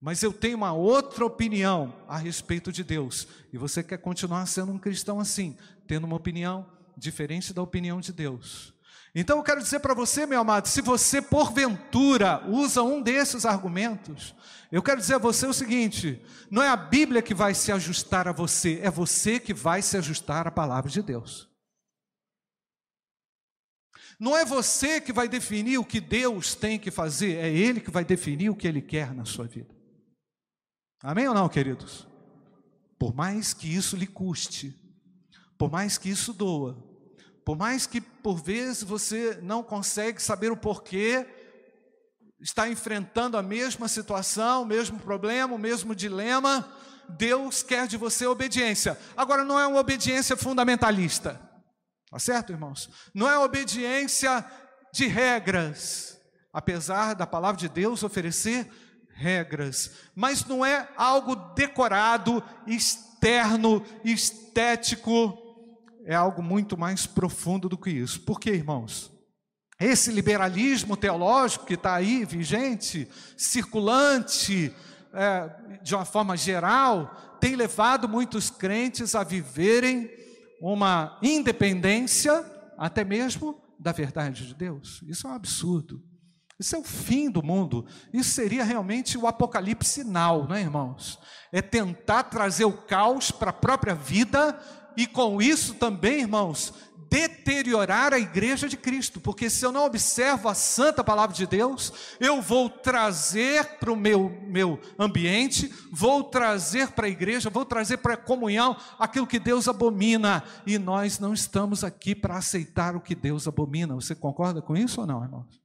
Mas 0.00 0.22
eu 0.22 0.32
tenho 0.32 0.56
uma 0.56 0.72
outra 0.72 1.26
opinião 1.26 2.04
a 2.06 2.16
respeito 2.16 2.70
de 2.70 2.84
Deus. 2.84 3.26
E 3.52 3.58
você 3.58 3.82
quer 3.82 3.98
continuar 3.98 4.46
sendo 4.46 4.70
um 4.70 4.78
cristão 4.78 5.18
assim, 5.18 5.58
tendo 5.88 6.04
uma 6.04 6.14
opinião 6.14 6.77
diferente 6.98 7.54
da 7.54 7.62
opinião 7.62 8.00
de 8.00 8.12
Deus. 8.12 8.74
Então 9.14 9.38
eu 9.38 9.42
quero 9.42 9.62
dizer 9.62 9.80
para 9.80 9.94
você, 9.94 10.26
meu 10.26 10.40
amado, 10.40 10.68
se 10.68 10.82
você 10.82 11.22
porventura 11.22 12.46
usa 12.46 12.82
um 12.82 13.00
desses 13.00 13.46
argumentos, 13.46 14.34
eu 14.70 14.82
quero 14.82 15.00
dizer 15.00 15.14
a 15.14 15.18
você 15.18 15.46
o 15.46 15.52
seguinte: 15.52 16.22
não 16.50 16.62
é 16.62 16.68
a 16.68 16.76
Bíblia 16.76 17.22
que 17.22 17.34
vai 17.34 17.54
se 17.54 17.72
ajustar 17.72 18.28
a 18.28 18.32
você, 18.32 18.80
é 18.82 18.90
você 18.90 19.40
que 19.40 19.54
vai 19.54 19.80
se 19.80 19.96
ajustar 19.96 20.46
à 20.46 20.50
palavra 20.50 20.90
de 20.90 21.02
Deus. 21.02 21.48
Não 24.20 24.36
é 24.36 24.44
você 24.44 25.00
que 25.00 25.12
vai 25.12 25.28
definir 25.28 25.78
o 25.78 25.84
que 25.84 26.00
Deus 26.00 26.54
tem 26.54 26.78
que 26.78 26.90
fazer, 26.90 27.36
é 27.36 27.48
Ele 27.48 27.80
que 27.80 27.90
vai 27.90 28.04
definir 28.04 28.50
o 28.50 28.56
que 28.56 28.66
Ele 28.66 28.82
quer 28.82 29.14
na 29.14 29.24
sua 29.24 29.46
vida. 29.46 29.74
Amém 31.00 31.28
ou 31.28 31.34
não, 31.34 31.48
queridos? 31.48 32.06
Por 32.98 33.14
mais 33.14 33.54
que 33.54 33.72
isso 33.72 33.96
lhe 33.96 34.06
custe, 34.06 34.74
por 35.56 35.70
mais 35.70 35.96
que 35.96 36.10
isso 36.10 36.32
doa, 36.32 36.87
por 37.48 37.56
mais 37.56 37.86
que 37.86 37.98
por 37.98 38.34
vezes 38.34 38.82
você 38.82 39.38
não 39.40 39.62
consegue 39.62 40.22
saber 40.22 40.52
o 40.52 40.56
porquê, 40.56 41.26
está 42.38 42.68
enfrentando 42.68 43.38
a 43.38 43.42
mesma 43.42 43.88
situação, 43.88 44.64
o 44.64 44.66
mesmo 44.66 44.98
problema, 44.98 45.54
o 45.54 45.58
mesmo 45.58 45.94
dilema, 45.94 46.70
Deus 47.08 47.62
quer 47.62 47.86
de 47.86 47.96
você 47.96 48.26
obediência. 48.26 48.98
Agora 49.16 49.44
não 49.44 49.58
é 49.58 49.66
uma 49.66 49.80
obediência 49.80 50.36
fundamentalista. 50.36 51.40
Tá 52.10 52.18
certo, 52.18 52.52
irmãos? 52.52 52.90
Não 53.14 53.26
é 53.26 53.38
obediência 53.38 54.44
de 54.92 55.06
regras, 55.06 56.20
apesar 56.52 57.14
da 57.14 57.26
palavra 57.26 57.58
de 57.58 57.68
Deus 57.70 58.02
oferecer 58.02 58.70
regras, 59.14 59.92
mas 60.14 60.44
não 60.44 60.66
é 60.66 60.86
algo 60.98 61.34
decorado, 61.54 62.44
externo, 62.66 63.82
estético, 64.04 65.47
é 66.08 66.14
algo 66.14 66.42
muito 66.42 66.74
mais 66.78 67.04
profundo 67.04 67.68
do 67.68 67.76
que 67.76 67.90
isso. 67.90 68.22
Por 68.22 68.40
quê, 68.40 68.52
irmãos? 68.52 69.12
Esse 69.78 70.10
liberalismo 70.10 70.96
teológico 70.96 71.66
que 71.66 71.74
está 71.74 71.94
aí 71.94 72.24
vigente, 72.24 73.06
circulante, 73.36 74.74
é, 75.12 75.78
de 75.82 75.94
uma 75.94 76.06
forma 76.06 76.34
geral, 76.34 77.36
tem 77.38 77.54
levado 77.54 78.08
muitos 78.08 78.48
crentes 78.48 79.14
a 79.14 79.22
viverem 79.22 80.10
uma 80.62 81.18
independência, 81.22 82.42
até 82.78 83.04
mesmo 83.04 83.62
da 83.78 83.92
verdade 83.92 84.46
de 84.46 84.54
Deus. 84.54 85.04
Isso 85.06 85.26
é 85.26 85.30
um 85.30 85.34
absurdo. 85.34 86.02
Isso 86.58 86.74
é 86.74 86.78
o 86.78 86.84
fim 86.84 87.30
do 87.30 87.42
mundo. 87.42 87.86
Isso 88.14 88.30
seria 88.30 88.64
realmente 88.64 89.18
o 89.18 89.26
apocalipse 89.26 90.02
final, 90.02 90.48
não 90.48 90.56
é, 90.56 90.62
irmãos? 90.62 91.18
É 91.52 91.60
tentar 91.60 92.24
trazer 92.24 92.64
o 92.64 92.72
caos 92.72 93.30
para 93.30 93.50
a 93.50 93.52
própria 93.52 93.94
vida 93.94 94.58
e 94.98 95.06
com 95.06 95.40
isso 95.40 95.74
também, 95.74 96.22
irmãos, 96.22 96.74
deteriorar 97.08 98.12
a 98.12 98.18
igreja 98.18 98.68
de 98.68 98.76
Cristo, 98.76 99.20
porque 99.20 99.48
se 99.48 99.64
eu 99.64 99.70
não 99.70 99.84
observo 99.84 100.48
a 100.48 100.54
santa 100.54 101.04
palavra 101.04 101.36
de 101.36 101.46
Deus, 101.46 101.92
eu 102.18 102.42
vou 102.42 102.68
trazer 102.68 103.78
para 103.78 103.92
o 103.92 103.96
meu, 103.96 104.28
meu 104.48 104.80
ambiente, 104.98 105.72
vou 105.92 106.24
trazer 106.24 106.88
para 106.88 107.06
a 107.06 107.08
igreja, 107.08 107.48
vou 107.48 107.64
trazer 107.64 107.98
para 107.98 108.14
a 108.14 108.16
comunhão 108.16 108.76
aquilo 108.98 109.24
que 109.24 109.38
Deus 109.38 109.68
abomina, 109.68 110.42
e 110.66 110.76
nós 110.80 111.20
não 111.20 111.32
estamos 111.32 111.84
aqui 111.84 112.12
para 112.12 112.36
aceitar 112.36 112.96
o 112.96 113.00
que 113.00 113.14
Deus 113.14 113.46
abomina. 113.46 113.94
Você 113.94 114.16
concorda 114.16 114.60
com 114.60 114.76
isso 114.76 115.00
ou 115.00 115.06
não, 115.06 115.22
irmãos? 115.22 115.62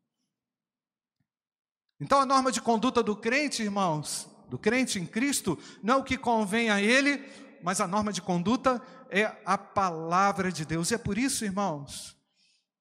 Então 1.99 2.19
a 2.19 2.25
norma 2.25 2.51
de 2.51 2.61
conduta 2.61 3.01
do 3.01 3.15
crente, 3.15 3.63
irmãos, 3.63 4.29
do 4.47 4.59
crente 4.59 4.99
em 4.99 5.05
Cristo, 5.07 5.57
não 5.81 5.95
é 5.95 5.97
o 5.97 6.03
que 6.03 6.15
convém 6.15 6.69
a 6.69 6.79
ele, 6.79 7.17
mas 7.63 7.79
a 7.79 7.88
norma 7.88 8.12
de 8.12 8.22
conduta 8.22 8.82
é 9.10 9.32
a 9.46 9.58
palavra 9.58 10.51
de 10.51 10.65
Deus. 10.65 10.91
E 10.91 10.96
é 10.96 10.98
por 10.98 11.17
isso, 11.17 11.46
irmãos, 11.46 12.13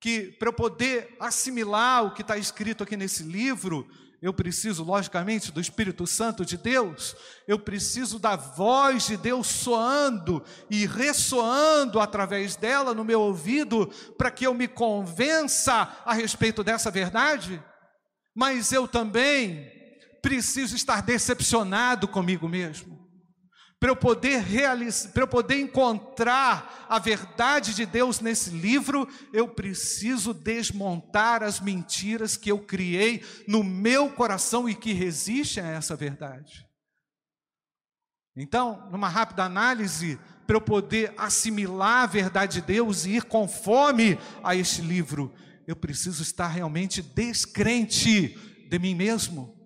que 0.01 0.33
para 0.33 0.49
eu 0.49 0.53
poder 0.53 1.17
assimilar 1.21 2.05
o 2.05 2.13
que 2.13 2.23
está 2.23 2.37
escrito 2.37 2.83
aqui 2.83 2.97
nesse 2.97 3.23
livro, 3.23 3.89
eu 4.21 4.35
preciso, 4.35 4.83
logicamente, 4.83 5.53
do 5.53 5.61
Espírito 5.61 6.05
Santo 6.05 6.45
de 6.45 6.57
Deus, 6.57 7.15
eu 7.47 7.61
preciso 7.61 8.19
da 8.19 8.35
voz 8.35 9.07
de 9.07 9.17
Deus 9.17 9.47
soando 9.47 10.45
e 10.69 10.85
ressoando 10.85 12.01
através 12.01 12.57
dela 12.57 12.93
no 12.93 13.05
meu 13.05 13.21
ouvido, 13.21 13.89
para 14.19 14.33
que 14.33 14.45
eu 14.45 14.53
me 14.53 14.67
convença 14.67 15.97
a 16.05 16.13
respeito 16.13 16.65
dessa 16.65 16.91
verdade, 16.91 17.63
mas 18.35 18.73
eu 18.73 18.89
também 18.89 19.71
preciso 20.21 20.75
estar 20.75 21.03
decepcionado 21.03 22.09
comigo 22.09 22.49
mesmo 22.49 22.92
para 23.83 23.91
eu 23.91 23.97
poder 23.97 24.39
realizar, 24.43 25.11
para 25.11 25.25
eu 25.25 25.27
poder 25.27 25.59
encontrar 25.59 26.87
a 26.89 27.01
verdade 27.01 27.75
de 27.75 27.85
Deus 27.85 28.21
nesse 28.21 28.51
livro, 28.51 29.09
eu 29.33 29.49
preciso 29.49 30.33
desmontar 30.33 31.43
as 31.43 31.59
mentiras 31.59 32.37
que 32.37 32.49
eu 32.49 32.61
criei 32.61 33.25
no 33.45 33.65
meu 33.65 34.09
coração 34.09 34.69
e 34.69 34.75
que 34.77 34.93
resistem 34.93 35.65
a 35.65 35.71
essa 35.71 35.97
verdade. 35.97 36.65
Então, 38.37 38.89
numa 38.89 39.09
rápida 39.09 39.43
análise, 39.43 40.17
para 40.47 40.55
eu 40.55 40.61
poder 40.61 41.13
assimilar 41.17 42.05
a 42.05 42.07
verdade 42.07 42.61
de 42.61 42.67
Deus 42.69 43.05
e 43.05 43.17
ir 43.17 43.25
conforme 43.25 44.17
a 44.45 44.55
este 44.55 44.81
livro, 44.81 45.35
eu 45.67 45.75
preciso 45.75 46.23
estar 46.23 46.47
realmente 46.47 47.03
descrente 47.03 48.39
de 48.71 48.79
mim 48.79 48.95
mesmo. 48.95 49.62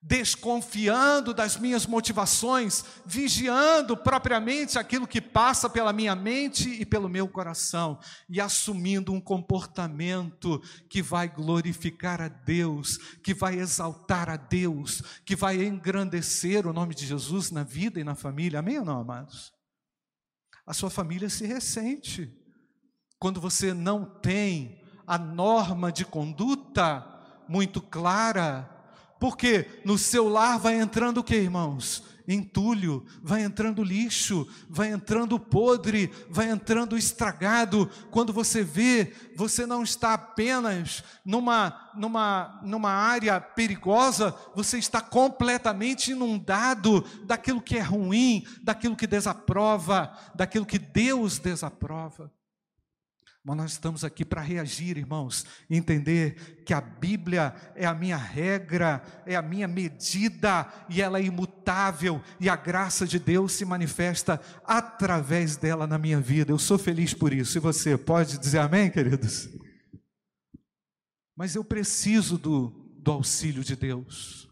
Desconfiando 0.00 1.34
das 1.34 1.56
minhas 1.56 1.84
motivações, 1.84 2.84
vigiando 3.04 3.96
propriamente 3.96 4.78
aquilo 4.78 5.08
que 5.08 5.20
passa 5.20 5.68
pela 5.68 5.92
minha 5.92 6.14
mente 6.14 6.68
e 6.68 6.86
pelo 6.86 7.08
meu 7.08 7.28
coração, 7.28 7.98
e 8.28 8.40
assumindo 8.40 9.12
um 9.12 9.20
comportamento 9.20 10.62
que 10.88 11.02
vai 11.02 11.28
glorificar 11.28 12.20
a 12.20 12.28
Deus, 12.28 12.96
que 13.22 13.34
vai 13.34 13.58
exaltar 13.58 14.30
a 14.30 14.36
Deus, 14.36 15.02
que 15.24 15.34
vai 15.34 15.64
engrandecer 15.64 16.66
o 16.66 16.72
nome 16.72 16.94
de 16.94 17.04
Jesus 17.04 17.50
na 17.50 17.64
vida 17.64 17.98
e 17.98 18.04
na 18.04 18.14
família. 18.14 18.60
Amém 18.60 18.78
ou 18.78 18.84
não, 18.84 19.00
amados? 19.00 19.52
A 20.64 20.72
sua 20.72 20.90
família 20.90 21.28
se 21.28 21.44
ressente 21.44 22.32
quando 23.18 23.40
você 23.40 23.74
não 23.74 24.04
tem 24.04 24.80
a 25.06 25.18
norma 25.18 25.90
de 25.90 26.04
conduta 26.04 27.04
muito 27.48 27.80
clara 27.80 28.77
porque 29.18 29.66
no 29.84 29.98
seu 29.98 30.28
lar 30.28 30.58
vai 30.58 30.78
entrando 30.80 31.18
o 31.18 31.24
que, 31.24 31.36
irmãos? 31.36 32.02
Entulho, 32.30 33.06
vai 33.22 33.42
entrando 33.42 33.82
lixo, 33.82 34.46
vai 34.68 34.90
entrando 34.90 35.40
podre, 35.40 36.12
vai 36.28 36.50
entrando 36.50 36.94
estragado. 36.94 37.90
Quando 38.10 38.34
você 38.34 38.62
vê, 38.62 39.14
você 39.34 39.64
não 39.64 39.82
está 39.82 40.12
apenas 40.12 41.02
numa, 41.24 41.90
numa, 41.94 42.60
numa 42.62 42.90
área 42.90 43.40
perigosa, 43.40 44.36
você 44.54 44.76
está 44.76 45.00
completamente 45.00 46.10
inundado 46.10 47.02
daquilo 47.24 47.62
que 47.62 47.78
é 47.78 47.82
ruim, 47.82 48.46
daquilo 48.62 48.94
que 48.94 49.06
desaprova, 49.06 50.12
daquilo 50.34 50.66
que 50.66 50.78
Deus 50.78 51.38
desaprova. 51.38 52.30
Mas 53.44 53.56
nós 53.56 53.72
estamos 53.72 54.04
aqui 54.04 54.24
para 54.24 54.42
reagir, 54.42 54.98
irmãos, 54.98 55.46
entender 55.70 56.62
que 56.66 56.74
a 56.74 56.80
Bíblia 56.80 57.54
é 57.74 57.86
a 57.86 57.94
minha 57.94 58.16
regra, 58.16 59.02
é 59.24 59.36
a 59.36 59.42
minha 59.42 59.66
medida 59.66 60.70
e 60.88 61.00
ela 61.00 61.18
é 61.18 61.22
imutável 61.22 62.20
e 62.38 62.48
a 62.48 62.56
graça 62.56 63.06
de 63.06 63.18
Deus 63.18 63.52
se 63.52 63.64
manifesta 63.64 64.40
através 64.64 65.56
dela 65.56 65.86
na 65.86 65.96
minha 65.96 66.20
vida. 66.20 66.52
Eu 66.52 66.58
sou 66.58 66.76
feliz 66.78 67.14
por 67.14 67.32
isso. 67.32 67.56
E 67.56 67.60
você 67.60 67.96
pode 67.96 68.38
dizer 68.38 68.58
amém, 68.58 68.90
queridos? 68.90 69.48
Mas 71.34 71.54
eu 71.54 71.64
preciso 71.64 72.36
do, 72.36 72.68
do 72.98 73.12
auxílio 73.12 73.62
de 73.62 73.76
Deus. 73.76 74.48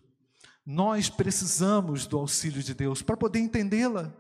Nós 0.65 1.11
precisamos 1.11 2.07
do 2.07 2.17
auxílio 2.17 2.63
de 2.63 2.75
Deus 2.75 3.03
para 3.03 3.17
poder 3.17 3.41
entendê-la. 3.41 4.15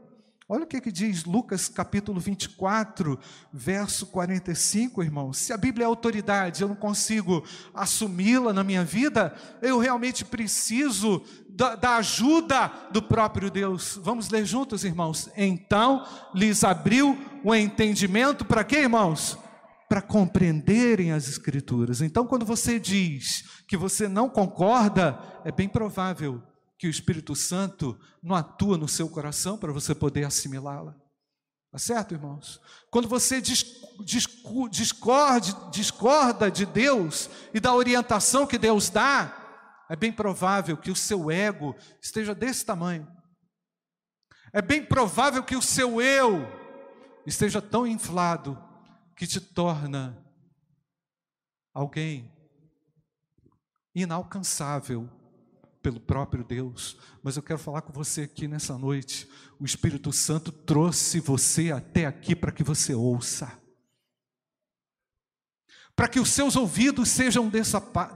Olha 0.49 0.62
o 0.62 0.67
que, 0.67 0.81
que 0.81 0.93
diz 0.93 1.25
Lucas 1.25 1.69
capítulo 1.69 2.21
24, 2.21 3.19
verso 3.53 4.07
45, 4.07 5.03
irmão. 5.03 5.33
Se 5.33 5.53
a 5.53 5.57
Bíblia 5.57 5.83
é 5.83 5.87
autoridade, 5.88 6.62
eu 6.62 6.69
não 6.69 6.76
consigo 6.76 7.45
assumi-la 7.75 8.53
na 8.53 8.62
minha 8.62 8.85
vida, 8.85 9.35
eu 9.61 9.81
realmente 9.81 10.25
preciso 10.25 11.21
da, 11.49 11.75
da, 11.75 11.97
ajuda 11.97 12.71
do 12.93 13.03
próprio 13.03 13.50
Deus. 13.50 13.99
Vamos 14.00 14.31
ler 14.31 14.47
juntos, 14.47 14.85
irmãos. 14.85 15.29
Então 15.37 16.07
lhes 16.33 16.62
abriu 16.62 17.19
o 17.43 17.53
entendimento 17.53 18.45
para 18.45 18.62
quê, 18.62 18.83
irmãos? 18.83 19.37
Para 19.88 20.00
compreenderem 20.00 21.11
as 21.11 21.26
Escrituras. 21.26 22.00
Então, 22.00 22.25
quando 22.25 22.47
você 22.47 22.79
diz 22.79 23.43
que 23.67 23.76
você 23.76 24.07
não 24.07 24.29
concorda, 24.29 25.19
é 25.45 25.50
bem 25.50 25.69
provável 25.69 26.41
que 26.78 26.87
o 26.87 26.90
Espírito 26.90 27.35
Santo 27.35 27.99
não 28.23 28.35
atua 28.35 28.76
no 28.76 28.88
seu 28.88 29.09
coração 29.09 29.56
para 29.56 29.73
você 29.73 29.95
poder 29.95 30.25
assimilá-la. 30.25 30.95
Tá 31.73 31.78
certo, 31.78 32.14
irmãos? 32.14 32.61
Quando 32.90 33.09
você 33.09 33.40
discorde, 33.40 34.80
discorda 35.71 36.50
de 36.50 36.64
Deus 36.64 37.28
e 37.52 37.61
da 37.61 37.75
orientação 37.75 38.47
que 38.47 38.59
Deus 38.59 38.88
dá, 38.88 39.85
é 39.88 39.97
bem 39.97 40.12
provável 40.12 40.76
que 40.76 40.90
o 40.90 40.97
seu 40.97 41.30
ego 41.30 41.75
esteja 42.00 42.35
desse 42.35 42.64
tamanho. 42.64 43.06
É 44.52 44.62
bem 44.62 44.85
provável 44.85 45.42
que 45.42 45.56
o 45.56 45.62
seu 45.62 46.00
eu 46.00 46.47
esteja 47.26 47.61
tão 47.61 47.87
inflado 47.87 48.62
que 49.14 49.26
te 49.26 49.40
torna 49.40 50.25
alguém 51.75 52.32
inalcançável 53.95 55.10
pelo 55.87 56.01
próprio 56.01 56.43
Deus. 56.43 56.97
Mas 57.23 57.37
eu 57.37 57.43
quero 57.45 57.61
falar 57.61 57.81
com 57.81 57.93
você 57.93 58.23
aqui 58.23 58.49
nessa 58.49 58.77
noite. 58.77 59.29
O 59.57 59.65
Espírito 59.65 60.13
Santo 60.13 60.51
trouxe 60.51 61.21
você 61.21 61.71
até 61.71 62.07
aqui 62.07 62.35
para 62.35 62.51
que 62.51 62.65
você 62.65 62.93
ouça. 62.93 63.57
Para 65.95 66.09
que 66.09 66.19
os 66.19 66.31
seus 66.31 66.57
ouvidos 66.57 67.09
sejam 67.09 67.49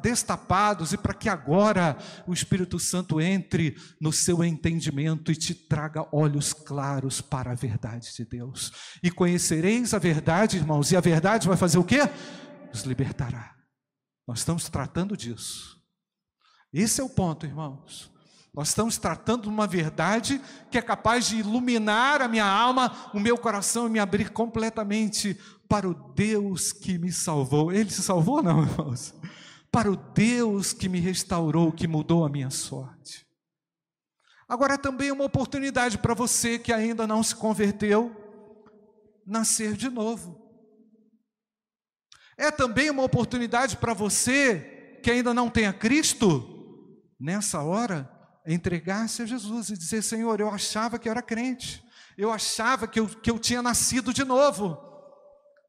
destapados 0.03 0.93
e 0.93 0.99
para 0.99 1.15
que 1.15 1.29
agora 1.29 1.97
o 2.27 2.33
Espírito 2.33 2.77
Santo 2.81 3.21
entre 3.21 3.77
no 4.01 4.13
seu 4.13 4.43
entendimento 4.43 5.31
e 5.31 5.37
te 5.37 5.55
traga 5.55 6.09
olhos 6.11 6.53
claros 6.53 7.21
para 7.21 7.53
a 7.53 7.55
verdade 7.55 8.13
de 8.13 8.25
Deus. 8.25 8.73
E 9.01 9.13
conhecereis 9.13 9.95
a 9.95 9.99
verdade, 10.01 10.57
irmãos, 10.57 10.91
e 10.91 10.97
a 10.97 11.01
verdade 11.01 11.47
vai 11.47 11.57
fazer 11.57 11.79
o 11.79 11.85
quê? 11.85 12.01
Nos 12.75 12.83
libertará. 12.83 13.55
Nós 14.27 14.41
estamos 14.41 14.69
tratando 14.69 15.17
disso. 15.17 15.80
Esse 16.73 17.01
é 17.01 17.05
o 17.05 17.09
ponto, 17.09 17.47
irmãos. 17.47 18.11
Nós 18.53 18.69
estamos 18.69 18.99
tratando 18.99 19.43
de 19.43 19.49
uma 19.49 19.67
verdade 19.67 20.41
que 20.71 20.79
é 20.79 20.83
capaz 20.83 21.29
de 21.29 21.37
iluminar 21.37 22.21
a 22.21 22.29
minha 22.29 22.45
alma, 22.45 23.11
o 23.15 23.21
meu 23.21 23.39
coração 23.39 23.87
e 23.87 23.91
me 23.91 23.99
abrir 24.01 24.31
completamente 24.31 25.39
para 25.69 25.89
o 25.89 25.95
Deus 25.95 26.73
que 26.73 26.99
me 26.99 27.13
salvou. 27.13 27.73
Ele 27.73 27.91
se 27.91 28.03
salvou, 28.03 28.43
não, 28.43 28.63
irmãos? 28.63 29.15
Para 29.71 29.91
o 29.91 29.97
Deus 29.97 30.73
que 30.73 30.89
me 30.89 30.99
restaurou, 30.99 31.71
que 31.71 31.87
mudou 31.87 32.25
a 32.25 32.29
minha 32.29 32.51
sorte. 32.51 33.25
Agora 34.49 34.77
também 34.77 35.11
é 35.11 35.13
uma 35.13 35.25
oportunidade 35.25 35.97
para 35.99 36.13
você 36.13 36.59
que 36.59 36.73
ainda 36.73 37.07
não 37.07 37.23
se 37.23 37.37
converteu, 37.37 38.11
nascer 39.25 39.75
de 39.75 39.89
novo. 39.89 40.41
É 42.37 42.51
também 42.51 42.91
uma 42.91 43.05
oportunidade 43.05 43.77
para 43.77 43.95
você 43.95 44.99
que 45.05 45.11
ainda 45.11 45.33
não 45.33 45.49
tem 45.49 45.67
a 45.67 45.73
Cristo, 45.73 46.50
nessa 47.21 47.63
hora, 47.63 48.11
entregar-se 48.47 49.23
a 49.23 49.27
Jesus 49.27 49.69
e 49.69 49.77
dizer: 49.77 50.03
Senhor, 50.03 50.41
eu 50.41 50.49
achava 50.49 50.99
que 50.99 51.07
eu 51.07 51.11
era 51.11 51.21
crente, 51.21 51.85
eu 52.17 52.33
achava 52.33 52.89
que 52.89 52.99
eu, 52.99 53.07
que 53.07 53.31
eu 53.31 53.39
tinha 53.39 53.61
nascido 53.61 54.15
de 54.15 54.25
novo, 54.25 54.79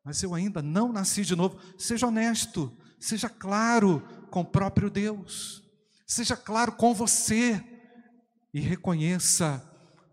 mas 0.05 0.23
eu 0.23 0.33
ainda 0.33 0.61
não 0.61 0.91
nasci 0.91 1.23
de 1.23 1.35
novo. 1.35 1.59
Seja 1.77 2.07
honesto, 2.07 2.75
seja 2.99 3.27
claro 3.27 4.01
com 4.31 4.41
o 4.41 4.45
próprio 4.45 4.89
Deus, 4.89 5.61
seja 6.07 6.37
claro 6.37 6.71
com 6.71 6.93
você 6.93 7.61
e 8.53 8.61
reconheça 8.61 9.67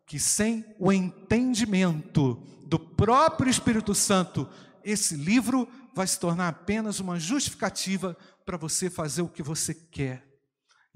que 0.05 0.19
sem 0.19 0.65
o 0.79 0.93
entendimento 0.93 2.35
do 2.67 2.79
próprio 2.79 3.51
Espírito 3.51 3.95
Santo, 3.95 4.49
esse 4.83 5.15
livro 5.15 5.69
vai 5.95 6.07
se 6.07 6.19
tornar 6.19 6.49
apenas 6.49 6.99
uma 6.99 7.19
justificativa 7.19 8.17
para 8.47 8.57
você 8.57 8.89
fazer 8.89 9.23
o 9.23 9.29
que 9.29 9.43
você 9.43 9.75
quer 9.75 10.28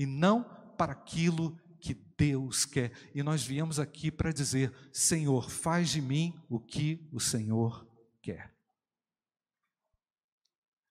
e 0.02 0.06
não 0.06 0.44
para 0.76 0.92
aquilo 0.92 1.56
que 1.80 1.94
Deus 1.94 2.64
quer. 2.64 2.92
E 3.14 3.22
nós 3.22 3.44
viemos 3.44 3.78
aqui 3.78 4.10
para 4.10 4.32
dizer: 4.32 4.72
Senhor, 4.92 5.48
faz 5.48 5.90
de 5.90 6.00
mim 6.02 6.34
o 6.48 6.58
que 6.58 7.08
o 7.12 7.20
Senhor 7.20 7.86
quer. 8.20 8.52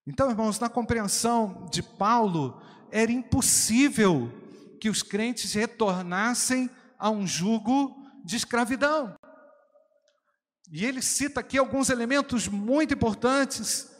Então, 0.07 0.29
irmãos, 0.29 0.59
na 0.59 0.69
compreensão 0.69 1.67
de 1.71 1.83
Paulo, 1.83 2.61
era 2.89 3.11
impossível 3.11 4.31
que 4.79 4.89
os 4.89 5.03
crentes 5.03 5.53
retornassem 5.53 6.69
a 6.97 7.09
um 7.09 7.27
jugo 7.27 8.01
de 8.23 8.35
escravidão. 8.35 9.15
E 10.71 10.85
ele 10.85 11.01
cita 11.01 11.41
aqui 11.41 11.57
alguns 11.57 11.89
elementos 11.89 12.47
muito 12.47 12.93
importantes. 12.93 13.91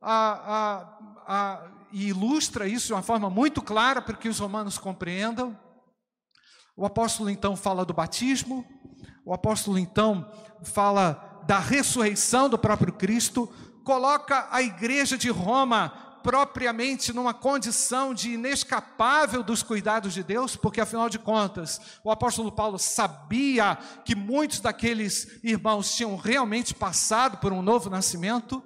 A, 0.00 0.86
a, 1.26 1.34
a, 1.34 1.81
e 1.92 2.08
ilustra 2.08 2.66
isso 2.66 2.86
de 2.86 2.92
uma 2.92 3.02
forma 3.02 3.28
muito 3.28 3.60
clara 3.60 4.00
para 4.00 4.16
que 4.16 4.28
os 4.28 4.38
romanos 4.38 4.78
compreendam. 4.78 5.58
O 6.76 6.86
apóstolo 6.86 7.28
então 7.28 7.54
fala 7.54 7.84
do 7.84 7.92
batismo, 7.92 8.64
o 9.24 9.34
apóstolo 9.34 9.78
então 9.78 10.30
fala 10.64 11.42
da 11.46 11.58
ressurreição 11.58 12.48
do 12.48 12.58
próprio 12.58 12.92
Cristo, 12.92 13.52
coloca 13.84 14.48
a 14.50 14.62
igreja 14.62 15.18
de 15.18 15.28
Roma 15.28 16.12
propriamente 16.22 17.12
numa 17.12 17.34
condição 17.34 18.14
de 18.14 18.30
inescapável 18.30 19.42
dos 19.42 19.62
cuidados 19.62 20.14
de 20.14 20.22
Deus, 20.22 20.54
porque 20.56 20.80
afinal 20.80 21.08
de 21.08 21.18
contas, 21.18 21.80
o 22.04 22.10
apóstolo 22.10 22.52
Paulo 22.52 22.78
sabia 22.78 23.76
que 24.04 24.14
muitos 24.14 24.60
daqueles 24.60 25.40
irmãos 25.42 25.94
tinham 25.94 26.16
realmente 26.16 26.74
passado 26.74 27.38
por 27.38 27.52
um 27.52 27.60
novo 27.60 27.90
nascimento, 27.90 28.62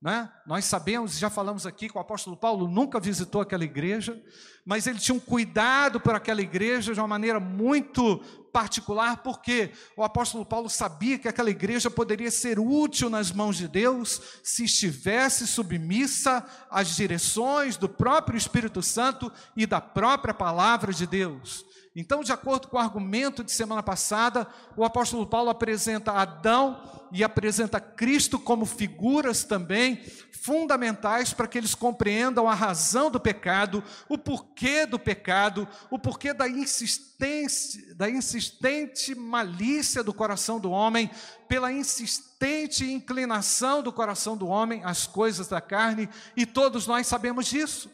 Né? 0.00 0.30
Nós 0.46 0.64
sabemos, 0.64 1.18
já 1.18 1.28
falamos 1.28 1.66
aqui, 1.66 1.88
que 1.88 1.98
o 1.98 2.00
apóstolo 2.00 2.36
Paulo 2.36 2.68
nunca 2.68 3.00
visitou 3.00 3.40
aquela 3.40 3.64
igreja, 3.64 4.20
mas 4.64 4.86
ele 4.86 5.00
tinha 5.00 5.14
um 5.14 5.20
cuidado 5.20 5.98
por 5.98 6.14
aquela 6.14 6.40
igreja 6.40 6.94
de 6.94 7.00
uma 7.00 7.08
maneira 7.08 7.40
muito 7.40 8.18
particular, 8.52 9.18
porque 9.24 9.72
o 9.96 10.04
apóstolo 10.04 10.46
Paulo 10.46 10.68
sabia 10.68 11.18
que 11.18 11.26
aquela 11.26 11.50
igreja 11.50 11.90
poderia 11.90 12.30
ser 12.30 12.60
útil 12.60 13.10
nas 13.10 13.32
mãos 13.32 13.56
de 13.56 13.66
Deus 13.66 14.20
se 14.42 14.64
estivesse 14.64 15.48
submissa 15.48 16.46
às 16.70 16.94
direções 16.94 17.76
do 17.76 17.88
próprio 17.88 18.38
Espírito 18.38 18.80
Santo 18.82 19.32
e 19.56 19.66
da 19.66 19.80
própria 19.80 20.32
palavra 20.32 20.92
de 20.92 21.08
Deus. 21.08 21.67
Então, 22.00 22.22
de 22.22 22.30
acordo 22.30 22.68
com 22.68 22.76
o 22.76 22.80
argumento 22.80 23.42
de 23.42 23.50
semana 23.50 23.82
passada, 23.82 24.46
o 24.76 24.84
apóstolo 24.84 25.26
Paulo 25.26 25.50
apresenta 25.50 26.12
Adão 26.12 26.80
e 27.10 27.24
apresenta 27.24 27.80
Cristo 27.80 28.38
como 28.38 28.64
figuras 28.64 29.42
também 29.42 30.00
fundamentais 30.30 31.32
para 31.32 31.48
que 31.48 31.58
eles 31.58 31.74
compreendam 31.74 32.48
a 32.48 32.54
razão 32.54 33.10
do 33.10 33.18
pecado, 33.18 33.82
o 34.08 34.16
porquê 34.16 34.86
do 34.86 34.96
pecado, 34.96 35.66
o 35.90 35.98
porquê 35.98 36.32
da 36.32 36.48
insistência, 36.48 37.92
da 37.96 38.08
insistente 38.08 39.12
malícia 39.16 40.00
do 40.00 40.14
coração 40.14 40.60
do 40.60 40.70
homem, 40.70 41.10
pela 41.48 41.72
insistente 41.72 42.84
inclinação 42.84 43.82
do 43.82 43.92
coração 43.92 44.36
do 44.36 44.46
homem 44.46 44.84
às 44.84 45.04
coisas 45.04 45.48
da 45.48 45.60
carne, 45.60 46.08
e 46.36 46.46
todos 46.46 46.86
nós 46.86 47.08
sabemos 47.08 47.46
disso. 47.46 47.90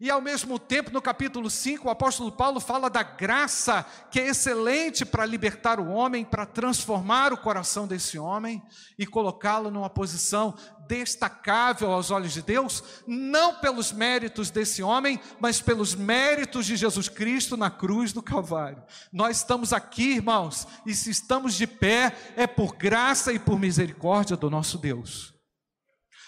E 0.00 0.08
ao 0.08 0.20
mesmo 0.20 0.60
tempo, 0.60 0.92
no 0.92 1.02
capítulo 1.02 1.50
5, 1.50 1.88
o 1.88 1.90
apóstolo 1.90 2.30
Paulo 2.30 2.60
fala 2.60 2.88
da 2.88 3.02
graça 3.02 3.84
que 4.12 4.20
é 4.20 4.28
excelente 4.28 5.04
para 5.04 5.26
libertar 5.26 5.80
o 5.80 5.88
homem, 5.88 6.24
para 6.24 6.46
transformar 6.46 7.32
o 7.32 7.38
coração 7.38 7.84
desse 7.84 8.16
homem 8.16 8.62
e 8.96 9.04
colocá-lo 9.04 9.72
numa 9.72 9.90
posição 9.90 10.54
destacável 10.86 11.90
aos 11.90 12.12
olhos 12.12 12.32
de 12.32 12.42
Deus, 12.42 12.84
não 13.08 13.56
pelos 13.56 13.90
méritos 13.90 14.50
desse 14.50 14.84
homem, 14.84 15.20
mas 15.40 15.60
pelos 15.60 15.96
méritos 15.96 16.64
de 16.64 16.76
Jesus 16.76 17.08
Cristo 17.08 17.56
na 17.56 17.68
cruz 17.68 18.12
do 18.12 18.22
Calvário. 18.22 18.80
Nós 19.12 19.38
estamos 19.38 19.72
aqui, 19.72 20.14
irmãos, 20.14 20.64
e 20.86 20.94
se 20.94 21.10
estamos 21.10 21.54
de 21.54 21.66
pé, 21.66 22.16
é 22.36 22.46
por 22.46 22.76
graça 22.76 23.32
e 23.32 23.38
por 23.38 23.58
misericórdia 23.58 24.36
do 24.36 24.48
nosso 24.48 24.78
Deus. 24.78 25.37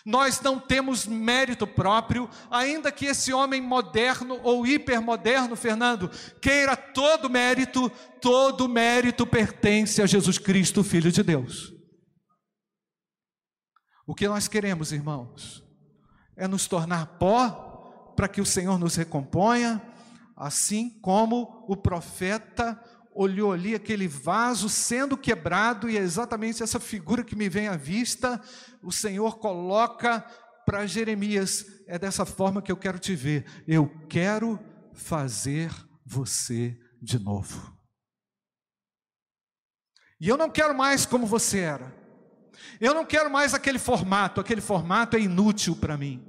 Nós 0.04 0.40
não 0.40 0.58
temos 0.58 1.06
mérito 1.06 1.66
próprio, 1.66 2.28
ainda 2.50 2.90
que 2.90 3.06
esse 3.06 3.32
homem 3.32 3.60
moderno 3.60 4.40
ou 4.42 4.66
hipermoderno, 4.66 5.54
Fernando, 5.56 6.10
queira 6.40 6.76
todo 6.76 7.28
mérito, 7.28 7.90
todo 8.20 8.68
mérito 8.68 9.26
pertence 9.26 10.00
a 10.00 10.06
Jesus 10.06 10.38
Cristo, 10.38 10.82
Filho 10.82 11.12
de 11.12 11.22
Deus. 11.22 11.72
O 14.06 14.14
que 14.14 14.26
nós 14.26 14.48
queremos, 14.48 14.90
irmãos, 14.90 15.62
é 16.36 16.48
nos 16.48 16.66
tornar 16.66 17.18
pó 17.18 18.12
para 18.16 18.26
que 18.26 18.40
o 18.40 18.46
Senhor 18.46 18.78
nos 18.78 18.96
recomponha, 18.96 19.80
assim 20.36 20.98
como 21.00 21.64
o 21.68 21.76
profeta 21.76 22.82
olhou 23.14 23.52
ali 23.52 23.74
aquele 23.74 24.06
vaso 24.06 24.68
sendo 24.68 25.16
quebrado, 25.16 25.88
e 25.88 25.96
é 25.96 26.00
exatamente 26.00 26.62
essa 26.62 26.80
figura 26.80 27.24
que 27.24 27.36
me 27.36 27.48
vem 27.48 27.68
à 27.68 27.76
vista, 27.76 28.40
o 28.82 28.92
Senhor 28.92 29.38
coloca 29.38 30.20
para 30.64 30.86
Jeremias: 30.86 31.66
é 31.86 31.98
dessa 31.98 32.24
forma 32.24 32.62
que 32.62 32.70
eu 32.70 32.76
quero 32.76 32.98
te 32.98 33.14
ver, 33.14 33.44
eu 33.66 33.88
quero 34.08 34.58
fazer 34.92 35.72
você 36.04 36.78
de 37.00 37.18
novo. 37.18 37.76
E 40.20 40.28
eu 40.28 40.36
não 40.36 40.50
quero 40.50 40.76
mais 40.76 41.06
como 41.06 41.26
você 41.26 41.60
era. 41.60 41.98
Eu 42.78 42.92
não 42.92 43.06
quero 43.06 43.30
mais 43.30 43.54
aquele 43.54 43.78
formato, 43.78 44.40
aquele 44.40 44.60
formato 44.60 45.16
é 45.16 45.20
inútil 45.20 45.74
para 45.74 45.96
mim. 45.96 46.26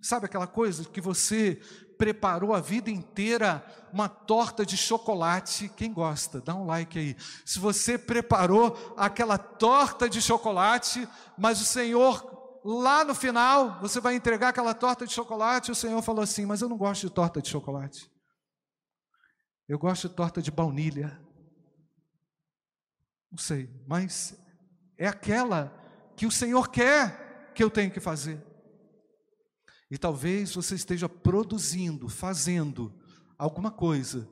Sabe 0.00 0.26
aquela 0.26 0.46
coisa 0.46 0.84
que 0.84 1.00
você 1.00 1.60
preparou 1.98 2.54
a 2.54 2.60
vida 2.60 2.90
inteira 2.90 3.64
uma 3.92 4.08
torta 4.08 4.64
de 4.64 4.76
chocolate. 4.76 5.68
Quem 5.76 5.92
gosta? 5.92 6.40
Dá 6.40 6.54
um 6.54 6.66
like 6.66 6.98
aí. 6.98 7.16
Se 7.44 7.58
você 7.58 7.96
preparou 7.96 8.94
aquela 8.96 9.38
torta 9.38 10.08
de 10.08 10.20
chocolate, 10.20 11.08
mas 11.36 11.60
o 11.60 11.64
Senhor 11.64 12.60
lá 12.64 13.04
no 13.04 13.14
final, 13.14 13.78
você 13.80 14.00
vai 14.00 14.16
entregar 14.16 14.48
aquela 14.48 14.74
torta 14.74 15.06
de 15.06 15.12
chocolate, 15.12 15.68
e 15.68 15.72
o 15.72 15.76
Senhor 15.76 16.02
falou 16.02 16.22
assim: 16.22 16.44
"Mas 16.44 16.60
eu 16.60 16.68
não 16.68 16.76
gosto 16.76 17.02
de 17.02 17.12
torta 17.12 17.40
de 17.40 17.48
chocolate. 17.48 18.10
Eu 19.68 19.78
gosto 19.78 20.08
de 20.08 20.14
torta 20.14 20.42
de 20.42 20.50
baunilha." 20.50 21.20
Não 23.30 23.38
sei, 23.38 23.70
mas 23.86 24.36
é 24.98 25.06
aquela 25.06 25.72
que 26.16 26.26
o 26.26 26.30
Senhor 26.30 26.68
quer 26.70 27.52
que 27.54 27.62
eu 27.62 27.70
tenha 27.70 27.90
que 27.90 28.00
fazer. 28.00 28.44
E 29.90 29.96
talvez 29.96 30.54
você 30.54 30.74
esteja 30.74 31.08
produzindo, 31.08 32.08
fazendo 32.08 32.92
alguma 33.38 33.70
coisa 33.70 34.28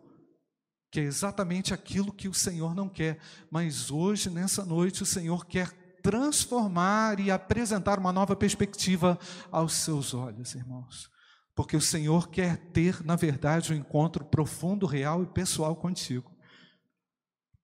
que 0.90 1.00
é 1.00 1.04
exatamente 1.04 1.74
aquilo 1.74 2.12
que 2.12 2.28
o 2.28 2.34
Senhor 2.34 2.72
não 2.72 2.88
quer, 2.88 3.18
mas 3.50 3.90
hoje, 3.90 4.30
nessa 4.30 4.64
noite, 4.64 5.02
o 5.02 5.06
Senhor 5.06 5.44
quer 5.44 5.72
transformar 6.00 7.18
e 7.18 7.32
apresentar 7.32 7.98
uma 7.98 8.12
nova 8.12 8.36
perspectiva 8.36 9.18
aos 9.50 9.72
seus 9.72 10.14
olhos, 10.14 10.54
irmãos. 10.54 11.10
Porque 11.52 11.76
o 11.76 11.80
Senhor 11.80 12.28
quer 12.28 12.58
ter, 12.72 13.04
na 13.04 13.16
verdade, 13.16 13.72
um 13.72 13.76
encontro 13.76 14.24
profundo, 14.24 14.86
real 14.86 15.22
e 15.22 15.26
pessoal 15.26 15.74
contigo. 15.74 16.30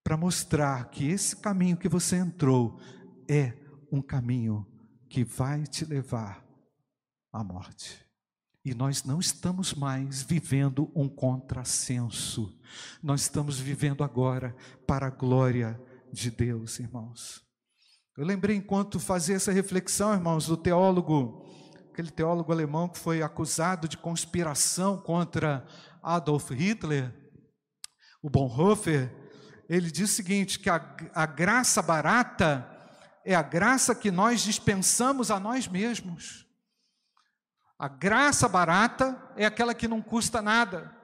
Para 0.02 0.16
mostrar 0.16 0.90
que 0.90 1.08
esse 1.08 1.36
caminho 1.36 1.76
que 1.76 1.88
você 1.88 2.16
entrou 2.16 2.80
é 3.28 3.52
um 3.92 4.02
caminho 4.02 4.66
que 5.08 5.22
vai 5.22 5.64
te 5.64 5.84
levar 5.84 6.49
a 7.32 7.42
morte. 7.44 8.04
E 8.64 8.74
nós 8.74 9.04
não 9.04 9.18
estamos 9.18 9.72
mais 9.72 10.22
vivendo 10.22 10.90
um 10.94 11.08
contrassenso. 11.08 12.58
Nós 13.02 13.22
estamos 13.22 13.58
vivendo 13.58 14.04
agora 14.04 14.54
para 14.86 15.06
a 15.06 15.10
glória 15.10 15.80
de 16.12 16.30
Deus, 16.30 16.78
irmãos. 16.78 17.42
Eu 18.16 18.26
lembrei 18.26 18.56
enquanto 18.56 19.00
fazia 19.00 19.36
essa 19.36 19.50
reflexão, 19.50 20.12
irmãos, 20.12 20.46
do 20.46 20.56
teólogo, 20.56 21.46
aquele 21.90 22.10
teólogo 22.10 22.52
alemão 22.52 22.88
que 22.88 22.98
foi 22.98 23.22
acusado 23.22 23.88
de 23.88 23.96
conspiração 23.96 24.98
contra 24.98 25.66
Adolf 26.02 26.50
Hitler, 26.50 27.14
o 28.22 28.28
Bonhoeffer, 28.28 29.10
ele 29.68 29.90
diz 29.90 30.10
o 30.10 30.14
seguinte: 30.14 30.58
que 30.58 30.68
a, 30.68 30.96
a 31.14 31.24
graça 31.24 31.80
barata 31.80 32.68
é 33.24 33.34
a 33.34 33.42
graça 33.42 33.94
que 33.94 34.10
nós 34.10 34.42
dispensamos 34.42 35.30
a 35.30 35.40
nós 35.40 35.66
mesmos. 35.66 36.49
A 37.80 37.88
graça 37.88 38.46
barata 38.46 39.18
é 39.34 39.46
aquela 39.46 39.72
que 39.72 39.88
não 39.88 40.02
custa 40.02 40.42
nada, 40.42 40.94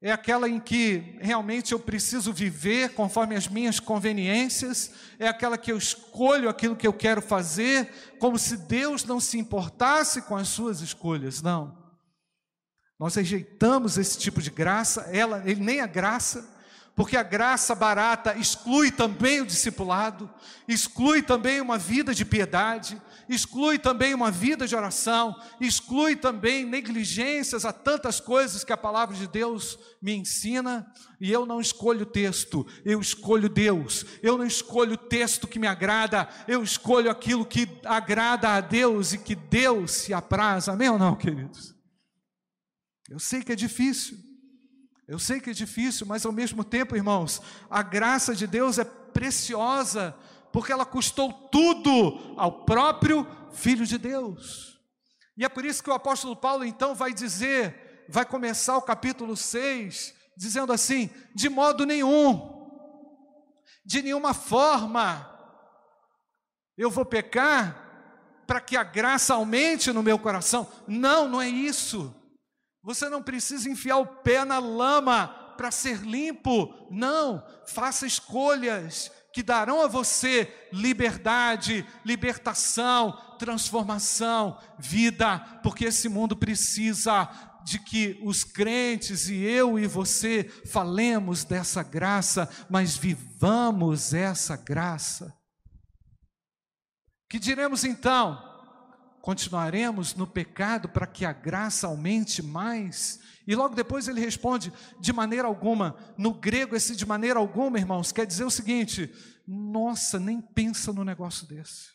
é 0.00 0.10
aquela 0.10 0.48
em 0.48 0.58
que 0.58 1.16
realmente 1.20 1.70
eu 1.70 1.78
preciso 1.78 2.32
viver 2.32 2.92
conforme 2.92 3.36
as 3.36 3.46
minhas 3.46 3.78
conveniências, 3.78 4.92
é 5.16 5.28
aquela 5.28 5.56
que 5.56 5.70
eu 5.70 5.78
escolho 5.78 6.48
aquilo 6.48 6.74
que 6.74 6.88
eu 6.88 6.92
quero 6.92 7.22
fazer, 7.22 8.16
como 8.18 8.36
se 8.36 8.56
Deus 8.56 9.04
não 9.04 9.20
se 9.20 9.38
importasse 9.38 10.22
com 10.22 10.36
as 10.36 10.48
suas 10.48 10.80
escolhas. 10.80 11.40
Não. 11.40 11.80
Nós 12.98 13.14
rejeitamos 13.14 13.96
esse 13.96 14.18
tipo 14.18 14.42
de 14.42 14.50
graça, 14.50 15.02
ela, 15.02 15.44
ele 15.46 15.62
nem 15.62 15.80
a 15.80 15.86
graça, 15.86 16.51
porque 16.94 17.16
a 17.16 17.22
graça 17.22 17.74
barata 17.74 18.36
exclui 18.36 18.90
também 18.90 19.40
o 19.40 19.46
discipulado, 19.46 20.30
exclui 20.68 21.22
também 21.22 21.60
uma 21.60 21.78
vida 21.78 22.14
de 22.14 22.24
piedade, 22.24 23.00
exclui 23.28 23.78
também 23.78 24.12
uma 24.12 24.30
vida 24.30 24.66
de 24.66 24.76
oração, 24.76 25.34
exclui 25.58 26.16
também 26.16 26.66
negligências 26.66 27.64
a 27.64 27.72
tantas 27.72 28.20
coisas 28.20 28.62
que 28.62 28.72
a 28.72 28.76
palavra 28.76 29.16
de 29.16 29.26
Deus 29.26 29.78
me 30.02 30.14
ensina, 30.14 30.86
e 31.18 31.32
eu 31.32 31.46
não 31.46 31.60
escolho 31.60 32.02
o 32.02 32.06
texto, 32.06 32.66
eu 32.84 33.00
escolho 33.00 33.48
Deus, 33.48 34.04
eu 34.22 34.36
não 34.36 34.44
escolho 34.44 34.94
o 34.94 34.98
texto 34.98 35.48
que 35.48 35.58
me 35.58 35.66
agrada, 35.66 36.28
eu 36.46 36.62
escolho 36.62 37.10
aquilo 37.10 37.46
que 37.46 37.66
agrada 37.86 38.50
a 38.50 38.60
Deus 38.60 39.14
e 39.14 39.18
que 39.18 39.34
Deus 39.34 39.92
se 39.92 40.12
apraz, 40.12 40.68
amém 40.68 40.90
ou 40.90 40.98
não, 40.98 41.16
queridos? 41.16 41.74
Eu 43.08 43.18
sei 43.18 43.42
que 43.42 43.52
é 43.52 43.56
difícil, 43.56 44.18
eu 45.12 45.18
sei 45.18 45.40
que 45.40 45.50
é 45.50 45.52
difícil, 45.52 46.06
mas 46.06 46.24
ao 46.24 46.32
mesmo 46.32 46.64
tempo, 46.64 46.96
irmãos, 46.96 47.42
a 47.68 47.82
graça 47.82 48.34
de 48.34 48.46
Deus 48.46 48.78
é 48.78 48.84
preciosa 48.84 50.16
porque 50.50 50.72
ela 50.72 50.86
custou 50.86 51.30
tudo 51.50 52.34
ao 52.34 52.64
próprio 52.64 53.26
Filho 53.52 53.84
de 53.84 53.98
Deus. 53.98 54.80
E 55.36 55.44
é 55.44 55.50
por 55.50 55.66
isso 55.66 55.82
que 55.82 55.90
o 55.90 55.92
apóstolo 55.92 56.34
Paulo 56.34 56.64
então 56.64 56.94
vai 56.94 57.12
dizer, 57.12 58.06
vai 58.08 58.24
começar 58.24 58.74
o 58.78 58.80
capítulo 58.80 59.36
6, 59.36 60.14
dizendo 60.34 60.72
assim: 60.72 61.10
de 61.34 61.50
modo 61.50 61.84
nenhum, 61.84 62.66
de 63.84 64.00
nenhuma 64.00 64.32
forma, 64.32 65.30
eu 66.74 66.90
vou 66.90 67.04
pecar 67.04 68.42
para 68.46 68.62
que 68.62 68.78
a 68.78 68.82
graça 68.82 69.34
aumente 69.34 69.92
no 69.92 70.02
meu 70.02 70.18
coração. 70.18 70.66
Não, 70.88 71.28
não 71.28 71.42
é 71.42 71.50
isso. 71.50 72.21
Você 72.82 73.08
não 73.08 73.22
precisa 73.22 73.70
enfiar 73.70 73.98
o 73.98 74.06
pé 74.06 74.44
na 74.44 74.58
lama 74.58 75.28
para 75.56 75.70
ser 75.70 75.98
limpo. 75.98 76.74
Não, 76.90 77.44
faça 77.66 78.06
escolhas 78.06 79.10
que 79.32 79.42
darão 79.42 79.80
a 79.80 79.86
você 79.86 80.52
liberdade, 80.72 81.86
libertação, 82.04 83.12
transformação, 83.38 84.58
vida, 84.78 85.38
porque 85.62 85.86
esse 85.86 86.08
mundo 86.08 86.36
precisa 86.36 87.30
de 87.64 87.78
que 87.78 88.20
os 88.22 88.44
crentes 88.44 89.28
e 89.28 89.36
eu 89.36 89.78
e 89.78 89.86
você 89.86 90.44
falemos 90.66 91.44
dessa 91.44 91.82
graça, 91.82 92.48
mas 92.68 92.96
vivamos 92.96 94.12
essa 94.12 94.56
graça. 94.56 95.32
Que 97.30 97.38
diremos 97.38 97.84
então? 97.84 98.51
Continuaremos 99.22 100.16
no 100.16 100.26
pecado 100.26 100.88
para 100.88 101.06
que 101.06 101.24
a 101.24 101.32
graça 101.32 101.86
aumente 101.86 102.42
mais? 102.42 103.20
E 103.46 103.54
logo 103.54 103.76
depois 103.76 104.08
ele 104.08 104.20
responde: 104.20 104.72
de 104.98 105.12
maneira 105.12 105.46
alguma. 105.46 105.96
No 106.18 106.34
grego, 106.34 106.74
esse 106.74 106.96
de 106.96 107.06
maneira 107.06 107.38
alguma, 107.38 107.78
irmãos, 107.78 108.10
quer 108.10 108.26
dizer 108.26 108.44
o 108.44 108.50
seguinte: 108.50 109.14
nossa, 109.46 110.18
nem 110.18 110.40
pensa 110.40 110.92
no 110.92 111.04
negócio 111.04 111.46
desse. 111.46 111.92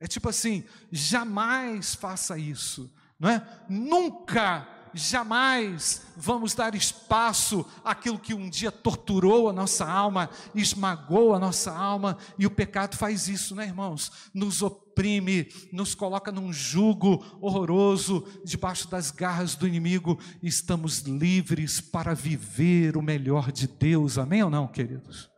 É 0.00 0.06
tipo 0.06 0.30
assim: 0.30 0.64
jamais 0.90 1.94
faça 1.94 2.38
isso, 2.38 2.90
não 3.20 3.28
é? 3.28 3.46
Nunca 3.68 4.66
jamais 4.94 6.02
vamos 6.16 6.54
dar 6.54 6.74
espaço 6.74 7.66
àquilo 7.84 8.18
que 8.18 8.34
um 8.34 8.48
dia 8.48 8.70
torturou 8.70 9.48
a 9.48 9.52
nossa 9.52 9.88
alma, 9.88 10.30
esmagou 10.54 11.34
a 11.34 11.38
nossa 11.38 11.72
alma, 11.72 12.18
e 12.38 12.46
o 12.46 12.50
pecado 12.50 12.96
faz 12.96 13.28
isso, 13.28 13.54
né, 13.54 13.64
irmãos? 13.64 14.12
Nos 14.34 14.62
oprime, 14.62 15.48
nos 15.72 15.94
coloca 15.94 16.30
num 16.30 16.52
jugo 16.52 17.24
horroroso 17.40 18.26
debaixo 18.44 18.88
das 18.88 19.10
garras 19.10 19.54
do 19.54 19.66
inimigo, 19.66 20.18
e 20.42 20.48
estamos 20.48 21.00
livres 21.00 21.80
para 21.80 22.14
viver 22.14 22.96
o 22.96 23.02
melhor 23.02 23.50
de 23.50 23.66
Deus, 23.66 24.18
amém 24.18 24.42
ou 24.42 24.50
não, 24.50 24.66
queridos? 24.66 25.30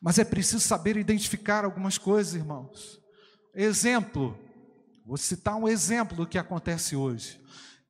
Mas 0.00 0.18
é 0.18 0.24
preciso 0.24 0.60
saber 0.60 0.96
identificar 0.96 1.64
algumas 1.64 1.96
coisas, 1.96 2.34
irmãos. 2.34 3.00
Exemplo, 3.54 4.36
vou 5.06 5.16
citar 5.16 5.54
um 5.56 5.68
exemplo 5.68 6.16
do 6.16 6.26
que 6.26 6.38
acontece 6.38 6.96
hoje. 6.96 7.40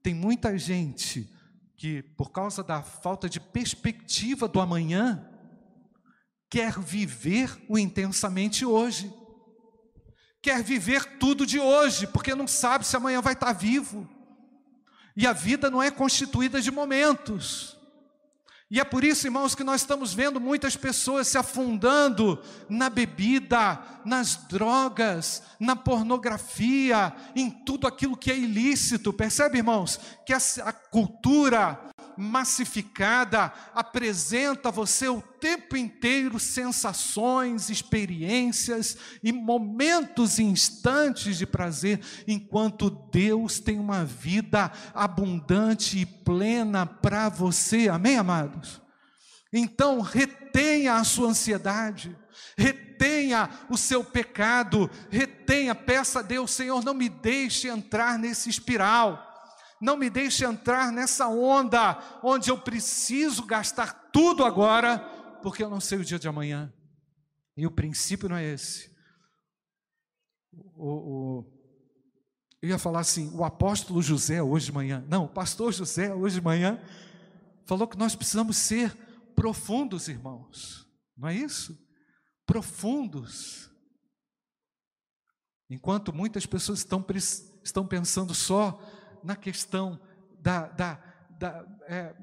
Tem 0.02 0.14
muita 0.14 0.58
gente 0.58 1.30
que, 1.76 2.02
por 2.02 2.30
causa 2.30 2.62
da 2.62 2.82
falta 2.82 3.28
de 3.28 3.40
perspectiva 3.40 4.48
do 4.48 4.60
amanhã, 4.60 5.28
quer 6.50 6.78
viver 6.78 7.56
o 7.68 7.78
intensamente 7.78 8.64
hoje. 8.64 9.12
Quer 10.40 10.62
viver 10.62 11.18
tudo 11.18 11.46
de 11.46 11.60
hoje, 11.60 12.06
porque 12.06 12.34
não 12.34 12.48
sabe 12.48 12.84
se 12.84 12.96
amanhã 12.96 13.20
vai 13.20 13.34
estar 13.34 13.52
vivo. 13.52 14.08
E 15.16 15.26
a 15.26 15.32
vida 15.32 15.70
não 15.70 15.82
é 15.82 15.90
constituída 15.90 16.60
de 16.60 16.70
momentos. 16.70 17.78
E 18.72 18.80
é 18.80 18.85
por 18.85 19.04
isso, 19.04 19.26
irmãos, 19.26 19.54
que 19.54 19.62
nós 19.62 19.82
estamos 19.82 20.14
vendo 20.14 20.40
muitas 20.40 20.74
pessoas 20.74 21.28
se 21.28 21.37
afundando 21.37 22.42
na 22.70 22.88
bebida, 22.88 23.78
nas 24.02 24.35
drogas, 24.48 25.42
na 25.61 25.76
pornografia, 25.76 27.12
em 27.37 27.50
tudo 27.50 27.87
aquilo 27.87 28.16
que 28.16 28.30
é 28.30 28.38
ilícito. 28.38 29.12
Percebe, 29.12 29.58
irmãos, 29.58 30.00
que 30.24 30.32
a 30.32 30.72
cultura 30.72 31.78
massificada 32.16 33.53
apresenta 33.75 34.68
a 34.68 34.72
você 34.72 35.09
o 35.09 35.20
tempo 35.20 35.77
inteiro 35.77 36.38
sensações, 36.38 37.70
experiências 37.70 38.96
e 39.22 39.33
momentos 39.33 40.38
instantes 40.38 41.37
de 41.37 41.46
prazer, 41.46 42.01
enquanto 42.27 42.90
Deus 42.90 43.59
tem 43.59 43.79
uma 43.79 44.05
vida 44.05 44.70
abundante 44.94 45.98
e 45.98 46.07
plena 46.07 46.87
para 46.87 47.29
você. 47.29 47.88
Amém, 47.88 48.16
amados? 48.16 48.81
Então, 49.53 50.01
retenha 50.01 50.94
a 50.94 51.05
sua 51.05 51.29
ansiedade, 51.29 52.16
retenha 52.57 53.51
o 53.68 53.77
seu 53.77 54.03
pecado, 54.03 54.90
retenha, 55.11 55.75
peça 55.75 56.20
a 56.20 56.22
Deus, 56.22 56.51
Senhor, 56.51 56.83
não 56.85 56.94
me 56.94 57.09
deixe 57.09 57.68
entrar 57.68 58.18
nesse 58.18 58.48
espiral 58.48 59.32
não 59.83 59.97
me 59.97 60.09
deixe 60.09 60.45
entrar 60.45 60.92
nessa 60.92 61.27
onda 61.27 61.99
onde 62.23 62.51
eu 62.51 62.57
preciso 62.57 63.45
gastar 63.45 64.11
tudo 64.12 64.45
agora, 64.45 65.01
porque 65.42 65.64
eu 65.64 65.68
não 65.68 65.81
sei 65.81 65.99
o 65.99 66.05
dia 66.05 66.21
de 66.21 66.29
amanhã. 66.29 66.73
E 67.57 67.66
o 67.66 67.71
princípio 67.71 68.29
não 68.29 68.37
é 68.37 68.45
esse. 68.45 68.97
O, 70.53 70.87
o, 70.87 71.53
eu 72.62 72.68
ia 72.68 72.79
falar 72.79 73.01
assim, 73.01 73.29
o 73.35 73.42
apóstolo 73.42 74.01
José 74.01 74.40
hoje 74.40 74.66
de 74.66 74.73
manhã, 74.73 75.05
não, 75.09 75.25
o 75.25 75.29
pastor 75.29 75.73
José 75.73 76.14
hoje 76.14 76.37
de 76.37 76.40
manhã, 76.40 76.81
falou 77.66 77.88
que 77.88 77.99
nós 77.99 78.14
precisamos 78.14 78.57
ser 78.59 78.97
profundos, 79.35 80.07
irmãos, 80.07 80.88
não 81.16 81.29
é 81.29 81.35
isso? 81.35 81.77
Profundos. 82.47 83.68
Enquanto 85.68 86.12
muitas 86.12 86.47
pessoas 86.47 86.79
estão, 86.79 87.05
estão 87.64 87.85
pensando 87.85 88.33
só 88.33 88.81
na 89.24 89.37
questão 89.37 90.00
da, 90.40 90.68
da, 90.68 90.94
da 91.38 91.66
é, 91.87 92.14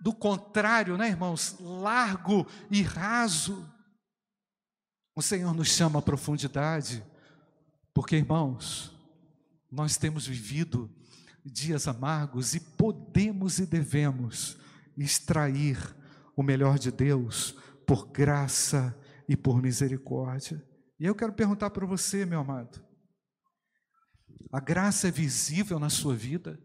do 0.00 0.12
contrário, 0.12 0.96
né, 0.96 1.08
irmãos? 1.08 1.56
Largo 1.60 2.46
e 2.70 2.82
raso. 2.82 3.68
O 5.14 5.22
Senhor 5.22 5.52
nos 5.52 5.68
chama 5.68 5.98
à 5.98 6.02
profundidade, 6.02 7.04
porque, 7.92 8.16
irmãos, 8.16 8.96
nós 9.70 9.96
temos 9.96 10.26
vivido 10.26 10.88
dias 11.44 11.88
amargos 11.88 12.54
e 12.54 12.60
podemos 12.60 13.58
e 13.58 13.66
devemos 13.66 14.56
extrair 14.96 15.78
o 16.36 16.42
melhor 16.42 16.78
de 16.78 16.92
Deus 16.92 17.56
por 17.86 18.08
graça 18.10 18.96
e 19.28 19.36
por 19.36 19.60
misericórdia. 19.60 20.64
E 21.00 21.06
eu 21.06 21.14
quero 21.14 21.32
perguntar 21.32 21.70
para 21.70 21.86
você, 21.86 22.24
meu 22.24 22.40
amado: 22.40 22.80
a 24.52 24.60
graça 24.60 25.08
é 25.08 25.10
visível 25.10 25.78
na 25.78 25.90
sua 25.90 26.14
vida? 26.14 26.58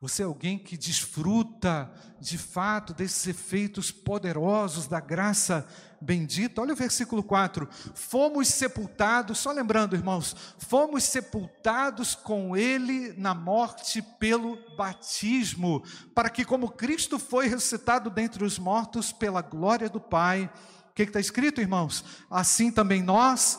Você 0.00 0.22
é 0.22 0.26
alguém 0.26 0.56
que 0.56 0.76
desfruta 0.76 1.90
de 2.20 2.38
fato 2.38 2.94
desses 2.94 3.26
efeitos 3.26 3.90
poderosos 3.90 4.86
da 4.86 5.00
graça 5.00 5.66
bendita? 6.00 6.60
Olha 6.60 6.72
o 6.72 6.76
versículo 6.76 7.20
4: 7.20 7.68
Fomos 7.94 8.46
sepultados, 8.46 9.38
só 9.38 9.50
lembrando, 9.50 9.96
irmãos, 9.96 10.36
fomos 10.56 11.02
sepultados 11.02 12.14
com 12.14 12.56
Ele 12.56 13.12
na 13.18 13.34
morte 13.34 14.00
pelo 14.20 14.56
batismo, 14.76 15.82
para 16.14 16.30
que, 16.30 16.44
como 16.44 16.70
Cristo 16.70 17.18
foi 17.18 17.48
ressuscitado 17.48 18.08
dentre 18.08 18.44
os 18.44 18.56
mortos 18.56 19.10
pela 19.10 19.42
glória 19.42 19.88
do 19.88 20.00
Pai, 20.00 20.48
o 20.90 20.94
que 20.94 21.02
está 21.02 21.18
escrito, 21.18 21.60
irmãos? 21.60 22.04
Assim 22.30 22.70
também 22.70 23.02
nós 23.02 23.58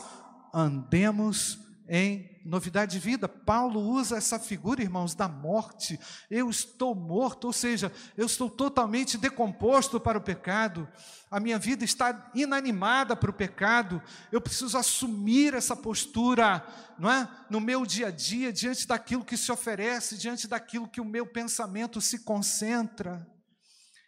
andemos 0.54 1.58
em 1.92 2.40
novidade 2.44 2.92
de 2.92 2.98
vida. 3.00 3.28
Paulo 3.28 3.80
usa 3.80 4.16
essa 4.16 4.38
figura, 4.38 4.80
irmãos, 4.80 5.12
da 5.12 5.26
morte. 5.26 5.98
Eu 6.30 6.48
estou 6.48 6.94
morto, 6.94 7.48
ou 7.48 7.52
seja, 7.52 7.92
eu 8.16 8.26
estou 8.26 8.48
totalmente 8.48 9.18
decomposto 9.18 9.98
para 9.98 10.16
o 10.16 10.20
pecado. 10.20 10.88
A 11.28 11.40
minha 11.40 11.58
vida 11.58 11.84
está 11.84 12.30
inanimada 12.32 13.16
para 13.16 13.30
o 13.30 13.34
pecado. 13.34 14.00
Eu 14.30 14.40
preciso 14.40 14.78
assumir 14.78 15.52
essa 15.52 15.74
postura, 15.74 16.64
não 16.96 17.10
é? 17.10 17.28
No 17.50 17.60
meu 17.60 17.84
dia 17.84 18.06
a 18.06 18.10
dia, 18.12 18.52
diante 18.52 18.86
daquilo 18.86 19.24
que 19.24 19.36
se 19.36 19.50
oferece, 19.50 20.16
diante 20.16 20.46
daquilo 20.46 20.88
que 20.88 21.00
o 21.00 21.04
meu 21.04 21.26
pensamento 21.26 22.00
se 22.00 22.20
concentra. 22.20 23.26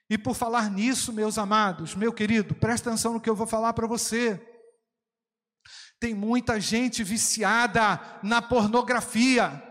E 0.09 0.17
por 0.17 0.37
falar 0.37 0.71
nisso, 0.71 1.13
meus 1.13 1.37
amados, 1.37 1.97
meu 1.97 2.13
querido, 2.13 2.55
presta 2.55 2.91
atenção 2.91 3.15
no 3.15 3.21
que 3.21 3.29
eu 3.29 3.35
vou 3.35 3.47
falar 3.47 3.73
para 3.73 3.89
você. 3.89 4.41
Tem 6.03 6.15
muita 6.15 6.59
gente 6.59 7.05
viciada 7.05 8.01
na 8.25 8.43
pornografia. 8.43 9.63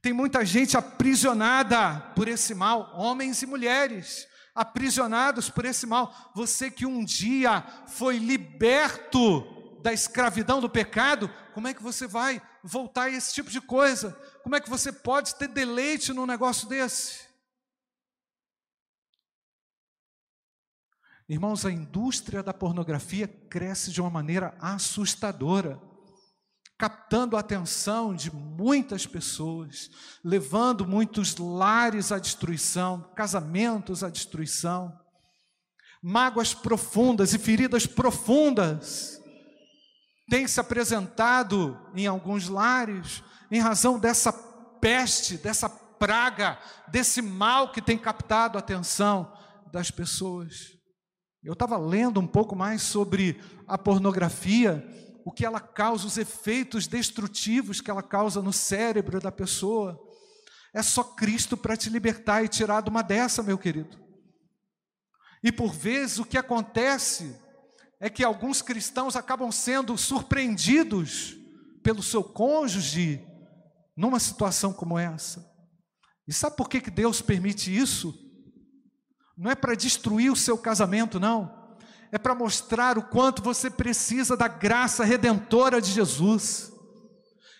Tem 0.00 0.10
muita 0.10 0.42
gente 0.42 0.74
aprisionada 0.74 2.00
por 2.14 2.26
esse 2.26 2.54
mal, 2.54 2.94
homens 2.94 3.42
e 3.42 3.46
mulheres, 3.46 4.26
aprisionados 4.54 5.50
por 5.50 5.66
esse 5.66 5.86
mal. 5.86 6.32
Você 6.34 6.70
que 6.70 6.86
um 6.86 7.04
dia 7.04 7.62
foi 7.88 8.16
liberto 8.16 9.44
da 9.82 9.92
escravidão 9.92 10.62
do 10.62 10.70
pecado, 10.70 11.30
como 11.52 11.68
é 11.68 11.74
que 11.74 11.82
você 11.82 12.06
vai 12.06 12.40
voltar 12.64 13.02
a 13.02 13.10
esse 13.10 13.34
tipo 13.34 13.50
de 13.50 13.60
coisa? 13.60 14.18
Como 14.42 14.56
é 14.56 14.60
que 14.60 14.70
você 14.70 14.90
pode 14.90 15.34
ter 15.34 15.48
deleite 15.48 16.14
num 16.14 16.24
negócio 16.24 16.66
desse? 16.66 17.25
Irmãos, 21.28 21.66
a 21.66 21.72
indústria 21.72 22.40
da 22.40 22.54
pornografia 22.54 23.26
cresce 23.26 23.90
de 23.90 24.00
uma 24.00 24.08
maneira 24.08 24.56
assustadora, 24.60 25.80
captando 26.78 27.36
a 27.36 27.40
atenção 27.40 28.14
de 28.14 28.32
muitas 28.32 29.06
pessoas, 29.06 29.90
levando 30.22 30.86
muitos 30.86 31.36
lares 31.36 32.12
à 32.12 32.18
destruição, 32.20 33.10
casamentos 33.16 34.04
à 34.04 34.08
destruição, 34.08 34.96
mágoas 36.00 36.54
profundas 36.54 37.34
e 37.34 37.38
feridas 37.38 37.86
profundas 37.86 39.20
têm 40.30 40.46
se 40.46 40.60
apresentado 40.60 41.76
em 41.94 42.06
alguns 42.06 42.48
lares 42.48 43.20
em 43.50 43.58
razão 43.58 43.98
dessa 43.98 44.32
peste, 44.80 45.38
dessa 45.38 45.68
praga, 45.68 46.56
desse 46.86 47.20
mal 47.20 47.72
que 47.72 47.82
tem 47.82 47.98
captado 47.98 48.56
a 48.56 48.60
atenção 48.60 49.32
das 49.72 49.90
pessoas. 49.90 50.75
Eu 51.46 51.52
estava 51.52 51.78
lendo 51.78 52.18
um 52.18 52.26
pouco 52.26 52.56
mais 52.56 52.82
sobre 52.82 53.40
a 53.68 53.78
pornografia, 53.78 54.84
o 55.24 55.30
que 55.30 55.46
ela 55.46 55.60
causa, 55.60 56.04
os 56.04 56.18
efeitos 56.18 56.88
destrutivos 56.88 57.80
que 57.80 57.88
ela 57.88 58.02
causa 58.02 58.42
no 58.42 58.52
cérebro 58.52 59.20
da 59.20 59.30
pessoa. 59.30 59.96
É 60.74 60.82
só 60.82 61.04
Cristo 61.04 61.56
para 61.56 61.76
te 61.76 61.88
libertar 61.88 62.42
e 62.42 62.48
tirar 62.48 62.80
de 62.80 62.90
uma 62.90 63.00
dessa, 63.00 63.44
meu 63.44 63.56
querido. 63.56 63.96
E 65.40 65.52
por 65.52 65.72
vezes 65.72 66.18
o 66.18 66.24
que 66.24 66.36
acontece 66.36 67.40
é 68.00 68.10
que 68.10 68.24
alguns 68.24 68.60
cristãos 68.60 69.14
acabam 69.14 69.52
sendo 69.52 69.96
surpreendidos 69.96 71.36
pelo 71.80 72.02
seu 72.02 72.24
cônjuge 72.24 73.24
numa 73.96 74.18
situação 74.18 74.72
como 74.72 74.98
essa. 74.98 75.48
E 76.26 76.32
sabe 76.32 76.56
por 76.56 76.68
que, 76.68 76.80
que 76.80 76.90
Deus 76.90 77.22
permite 77.22 77.72
isso? 77.72 78.25
Não 79.36 79.50
é 79.50 79.54
para 79.54 79.74
destruir 79.74 80.32
o 80.32 80.36
seu 80.36 80.56
casamento, 80.56 81.20
não. 81.20 81.76
É 82.10 82.18
para 82.18 82.34
mostrar 82.34 82.96
o 82.96 83.02
quanto 83.02 83.42
você 83.42 83.68
precisa 83.68 84.36
da 84.36 84.48
graça 84.48 85.04
redentora 85.04 85.80
de 85.80 85.90
Jesus. 85.90 86.72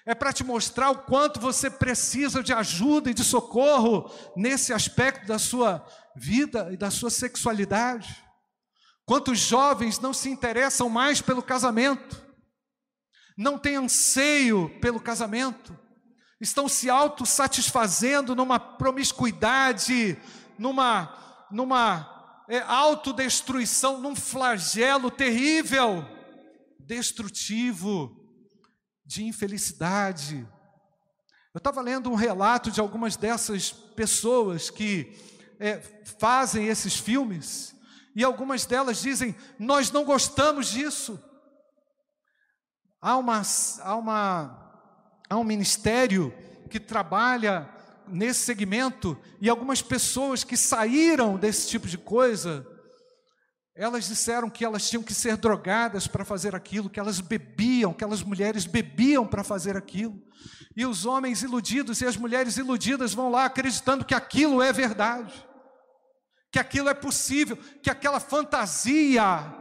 É 0.07 0.15
para 0.15 0.33
te 0.33 0.45
mostrar 0.45 0.91
o 0.91 0.99
quanto 0.99 1.41
você 1.41 1.69
precisa 1.69 2.43
de 2.43 2.53
ajuda 2.53 3.11
e 3.11 3.15
de 3.15 3.25
socorro 3.25 4.09
nesse 4.37 4.73
aspecto 4.73 5.27
da 5.27 5.39
sua 5.39 5.85
vida 6.15 6.69
e 6.73 6.77
da 6.77 6.91
sua 6.91 7.11
sexualidade. 7.11 8.25
Quantos 9.05 9.39
jovens 9.39 9.99
não 9.99 10.15
se 10.15 10.29
interessam 10.29 10.89
mais 10.89 11.21
pelo 11.21 11.43
casamento, 11.43 12.25
não 13.37 13.59
têm 13.59 13.77
anseio 13.77 14.71
pelo 14.81 15.01
casamento, 15.01 15.77
estão 16.41 16.69
se 16.69 16.89
autossatisfazendo 16.89 18.35
numa 18.35 18.59
promiscuidade, 18.59 20.17
numa, 20.59 21.36
numa 21.51 22.45
é, 22.49 22.59
autodestruição, 22.61 24.01
num 24.01 24.15
flagelo 24.15 25.11
terrível, 25.11 26.05
destrutivo, 26.79 28.17
de 29.05 29.25
infelicidade. 29.25 30.47
Eu 31.55 31.59
estava 31.59 31.81
lendo 31.81 32.11
um 32.11 32.15
relato 32.15 32.71
de 32.71 32.81
algumas 32.81 33.17
dessas 33.17 33.71
pessoas 33.73 34.71
que 34.71 35.13
é, 35.59 35.81
fazem 36.19 36.67
esses 36.67 36.97
filmes, 36.97 37.75
e 38.15 38.25
algumas 38.25 38.65
delas 38.65 39.01
dizem: 39.01 39.35
Nós 39.59 39.91
não 39.91 40.05
gostamos 40.05 40.69
disso. 40.69 41.23
Há, 43.01 43.17
uma, 43.17 43.43
há, 43.83 43.95
uma, 43.95 44.73
há 45.29 45.37
um 45.37 45.45
ministério 45.45 46.35
que 46.71 46.81
trabalha 46.81 47.71
nesse 48.09 48.41
segmento, 48.41 49.17
e 49.41 49.49
algumas 49.49 49.83
pessoas 49.83 50.45
que 50.45 50.57
saíram 50.57 51.37
desse 51.37 51.69
tipo 51.69 51.87
de 51.87 51.99
coisa, 51.99 52.67
elas 53.75 54.09
disseram 54.09 54.49
que 54.49 54.65
elas 54.65 54.89
tinham 54.89 55.03
que 55.03 55.15
ser 55.15 55.37
drogadas 55.37 56.07
para 56.07 56.25
fazer 56.25 56.55
aquilo, 56.55 56.91
que 56.91 57.01
elas 57.01 57.21
bebiam, 57.21 57.93
que 57.93 58.05
aquelas 58.05 58.23
mulheres 58.23 58.65
bebiam 58.65 59.27
para 59.27 59.45
fazer 59.45 59.77
aquilo. 59.77 60.21
E 60.77 60.85
os 60.87 61.07
homens 61.07 61.43
iludidos 61.43 62.01
e 62.01 62.07
as 62.07 62.17
mulheres 62.17 62.57
iludidas 62.57 63.13
vão 63.13 63.31
lá 63.31 63.45
acreditando 63.45 64.05
que 64.05 64.15
aquilo 64.15 64.63
é 64.63 64.73
verdade 64.73 65.47
que 66.57 66.61
aquilo 66.61 66.89
é 66.89 66.95
possível, 66.95 67.55
que 67.83 67.91
aquela 67.91 68.19
fantasia 68.19 69.55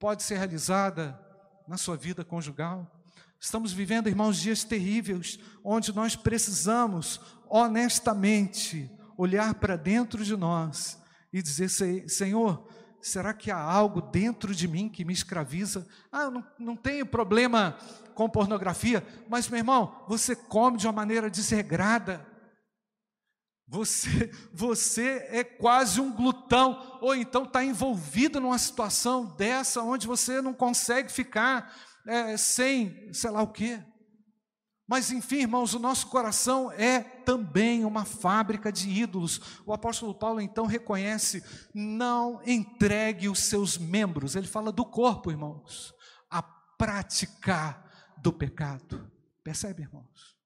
pode 0.00 0.24
ser 0.24 0.36
realizada 0.36 1.16
na 1.68 1.76
sua 1.76 1.96
vida 1.96 2.24
conjugal. 2.24 2.90
Estamos 3.42 3.72
vivendo, 3.72 4.06
irmãos, 4.06 4.38
dias 4.38 4.64
terríveis, 4.64 5.38
onde 5.64 5.94
nós 5.94 6.14
precisamos 6.14 7.18
honestamente 7.48 8.90
olhar 9.16 9.54
para 9.54 9.76
dentro 9.76 10.22
de 10.22 10.36
nós 10.36 11.02
e 11.32 11.40
dizer: 11.40 11.70
Senhor, 12.06 12.68
será 13.00 13.32
que 13.32 13.50
há 13.50 13.58
algo 13.58 14.02
dentro 14.02 14.54
de 14.54 14.68
mim 14.68 14.90
que 14.90 15.06
me 15.06 15.14
escraviza? 15.14 15.88
Ah, 16.12 16.30
não, 16.30 16.46
não 16.58 16.76
tenho 16.76 17.06
problema 17.06 17.78
com 18.14 18.28
pornografia, 18.28 19.02
mas 19.26 19.48
meu 19.48 19.56
irmão, 19.56 20.04
você 20.06 20.36
come 20.36 20.76
de 20.76 20.86
uma 20.86 20.92
maneira 20.92 21.30
desregrada, 21.30 22.26
você, 23.66 24.30
você 24.52 25.26
é 25.30 25.42
quase 25.42 25.98
um 25.98 26.12
glutão, 26.12 26.98
ou 27.00 27.14
então 27.14 27.44
está 27.44 27.64
envolvido 27.64 28.38
numa 28.38 28.58
situação 28.58 29.24
dessa 29.36 29.80
onde 29.80 30.06
você 30.06 30.42
não 30.42 30.52
consegue 30.52 31.10
ficar 31.10 31.74
é, 32.06 32.36
sem 32.36 33.12
sei 33.12 33.30
lá 33.30 33.42
o 33.42 33.52
quê. 33.52 33.82
Mas 34.90 35.12
enfim, 35.12 35.42
irmãos, 35.42 35.72
o 35.72 35.78
nosso 35.78 36.08
coração 36.08 36.72
é 36.72 37.00
também 37.00 37.84
uma 37.84 38.04
fábrica 38.04 38.72
de 38.72 38.90
ídolos. 38.90 39.40
O 39.64 39.72
apóstolo 39.72 40.12
Paulo 40.12 40.40
então 40.40 40.66
reconhece: 40.66 41.44
não 41.72 42.42
entregue 42.44 43.28
os 43.28 43.38
seus 43.38 43.78
membros, 43.78 44.34
ele 44.34 44.48
fala 44.48 44.72
do 44.72 44.84
corpo, 44.84 45.30
irmãos, 45.30 45.94
a 46.28 46.42
prática 46.42 47.80
do 48.20 48.32
pecado. 48.32 49.08
Percebe, 49.44 49.82
irmãos? 49.82 50.36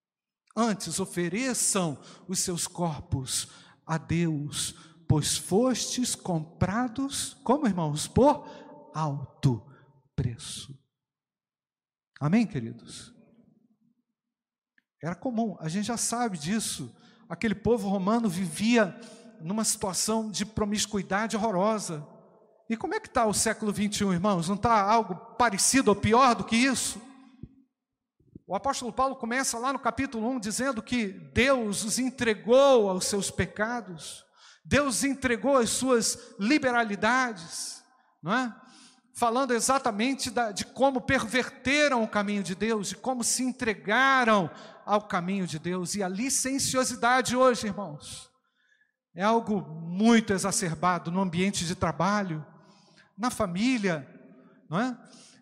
Antes 0.54 1.00
ofereçam 1.00 1.98
os 2.28 2.38
seus 2.38 2.66
corpos 2.66 3.48
a 3.86 3.96
Deus, 3.96 4.74
pois 5.08 5.38
fostes 5.38 6.14
comprados, 6.14 7.34
como 7.42 7.66
irmãos, 7.66 8.06
por 8.06 8.46
alto 8.94 9.66
preço. 10.14 10.83
Amém, 12.20 12.46
queridos? 12.46 13.12
Era 15.02 15.14
comum, 15.14 15.56
a 15.60 15.68
gente 15.68 15.86
já 15.86 15.96
sabe 15.96 16.38
disso. 16.38 16.94
Aquele 17.28 17.54
povo 17.54 17.88
romano 17.88 18.28
vivia 18.28 18.98
numa 19.40 19.64
situação 19.64 20.30
de 20.30 20.46
promiscuidade 20.46 21.36
horrorosa. 21.36 22.06
E 22.68 22.76
como 22.76 22.94
é 22.94 23.00
que 23.00 23.08
está 23.08 23.26
o 23.26 23.34
século 23.34 23.72
21, 23.72 24.12
irmãos? 24.12 24.48
Não 24.48 24.54
está 24.54 24.80
algo 24.80 25.14
parecido 25.36 25.90
ou 25.90 25.96
pior 25.96 26.34
do 26.34 26.44
que 26.44 26.56
isso? 26.56 27.00
O 28.46 28.54
apóstolo 28.54 28.92
Paulo 28.92 29.16
começa 29.16 29.58
lá 29.58 29.72
no 29.72 29.78
capítulo 29.78 30.28
1 30.30 30.40
dizendo 30.40 30.82
que 30.82 31.08
Deus 31.08 31.82
os 31.84 31.98
entregou 31.98 32.88
aos 32.88 33.06
seus 33.06 33.30
pecados, 33.30 34.24
Deus 34.64 35.02
entregou 35.02 35.56
as 35.56 35.70
suas 35.70 36.34
liberalidades, 36.38 37.82
não 38.22 38.34
é? 38.34 38.54
Falando 39.16 39.52
exatamente 39.52 40.28
da, 40.28 40.50
de 40.50 40.64
como 40.64 41.00
perverteram 41.00 42.02
o 42.02 42.08
caminho 42.08 42.42
de 42.42 42.54
Deus, 42.54 42.88
de 42.88 42.96
como 42.96 43.22
se 43.22 43.44
entregaram 43.44 44.50
ao 44.84 45.02
caminho 45.02 45.46
de 45.46 45.58
Deus. 45.58 45.94
E 45.94 46.02
a 46.02 46.08
licenciosidade 46.08 47.36
hoje, 47.36 47.68
irmãos, 47.68 48.28
é 49.14 49.22
algo 49.22 49.62
muito 49.62 50.32
exacerbado 50.32 51.12
no 51.12 51.20
ambiente 51.20 51.64
de 51.64 51.76
trabalho, 51.76 52.44
na 53.16 53.30
família, 53.30 54.04
não 54.68 54.80
é? 54.80 54.98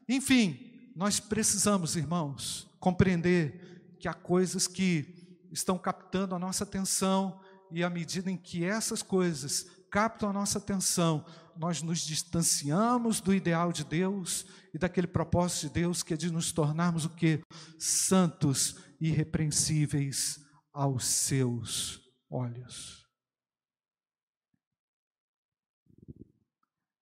Enfim, 0.07 0.93
nós 0.95 1.19
precisamos, 1.19 1.97
irmãos, 1.97 2.69
compreender 2.79 3.97
que 3.99 4.07
há 4.07 4.13
coisas 4.13 4.67
que 4.67 5.41
estão 5.51 5.79
captando 5.79 6.35
a 6.35 6.39
nossa 6.39 6.65
atenção, 6.65 7.41
e 7.71 7.83
à 7.83 7.89
medida 7.89 8.31
em 8.31 8.37
que 8.37 8.65
essas 8.65 9.03
coisas 9.03 9.67
captam 9.91 10.29
a 10.29 10.33
nossa 10.33 10.59
atenção, 10.59 11.25
nós 11.57 11.83
nos 11.83 12.01
distanciamos 12.01 13.21
do 13.21 13.35
ideal 13.35 13.73
de 13.73 13.85
Deus 13.85 14.47
e 14.75 14.79
daquele 14.79 15.07
propósito 15.07 15.69
de 15.69 15.75
Deus 15.75 16.03
que 16.03 16.15
é 16.15 16.17
de 16.17 16.31
nos 16.31 16.53
tornarmos 16.53 17.05
o 17.05 17.11
que? 17.11 17.43
Santos 17.79 18.77
e 19.01 19.09
irrepreensíveis 19.09 20.41
aos 20.73 21.05
seus 21.05 22.01
olhos. 22.31 23.03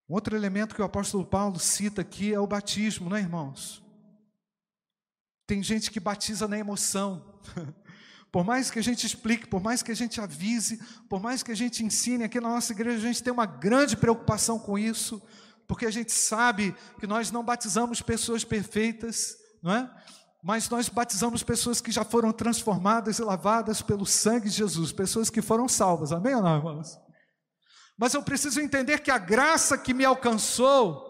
Outro 0.09 0.35
elemento 0.35 0.75
que 0.75 0.83
o 0.83 0.85
apóstolo 0.85 1.25
Paulo 1.25 1.61
cita 1.61 2.01
aqui 2.01 2.35
é 2.35 2.41
o 2.41 2.47
batismo, 2.47 3.09
não 3.09 3.17
é, 3.17 3.21
irmãos? 3.21 3.81
Tem 5.47 5.63
gente 5.63 5.91
que 5.91 6.01
batiza 6.01 6.49
na 6.49 6.59
emoção. 6.59 7.41
Por 8.33 8.45
mais 8.45 8.71
que 8.71 8.79
a 8.79 8.83
gente 8.83 9.05
explique, 9.05 9.47
por 9.47 9.61
mais 9.61 9.83
que 9.83 9.91
a 9.91 9.97
gente 9.97 10.21
avise, 10.21 10.81
por 11.09 11.21
mais 11.21 11.43
que 11.43 11.51
a 11.51 11.55
gente 11.55 11.85
ensine, 11.85 12.25
aqui 12.25 12.41
na 12.41 12.49
nossa 12.49 12.73
igreja 12.73 12.99
a 12.99 13.13
gente 13.13 13.23
tem 13.23 13.33
uma 13.33 13.47
grande 13.47 13.97
preocupação 13.97 14.59
com 14.59 14.79
isso, 14.79 15.21
porque 15.67 15.85
a 15.85 15.91
gente 15.91 16.13
sabe 16.13 16.75
que 17.01 17.09
nós 17.09 17.33
não 17.33 17.45
batizamos 17.45 18.01
pessoas 18.01 18.45
perfeitas, 18.45 19.37
não 19.61 19.75
é? 19.75 19.91
Mas 20.43 20.71
nós 20.71 20.89
batizamos 20.89 21.43
pessoas 21.43 21.81
que 21.81 21.91
já 21.91 22.05
foram 22.05 22.33
transformadas 22.33 23.19
e 23.19 23.23
lavadas 23.23 23.83
pelo 23.83 24.07
sangue 24.07 24.49
de 24.49 24.57
Jesus, 24.57 24.93
pessoas 24.93 25.29
que 25.29 25.43
foram 25.43 25.69
salvas, 25.69 26.13
amém 26.13 26.35
ou 26.35 26.43
não, 26.43 26.57
irmãos? 26.57 26.99
Mas 27.99 28.15
eu 28.15 28.23
preciso 28.23 28.61
entender 28.61 29.01
que 29.01 29.11
a 29.11 29.19
graça 29.19 29.77
que 29.77 29.93
me 29.93 30.05
alcançou 30.05 31.05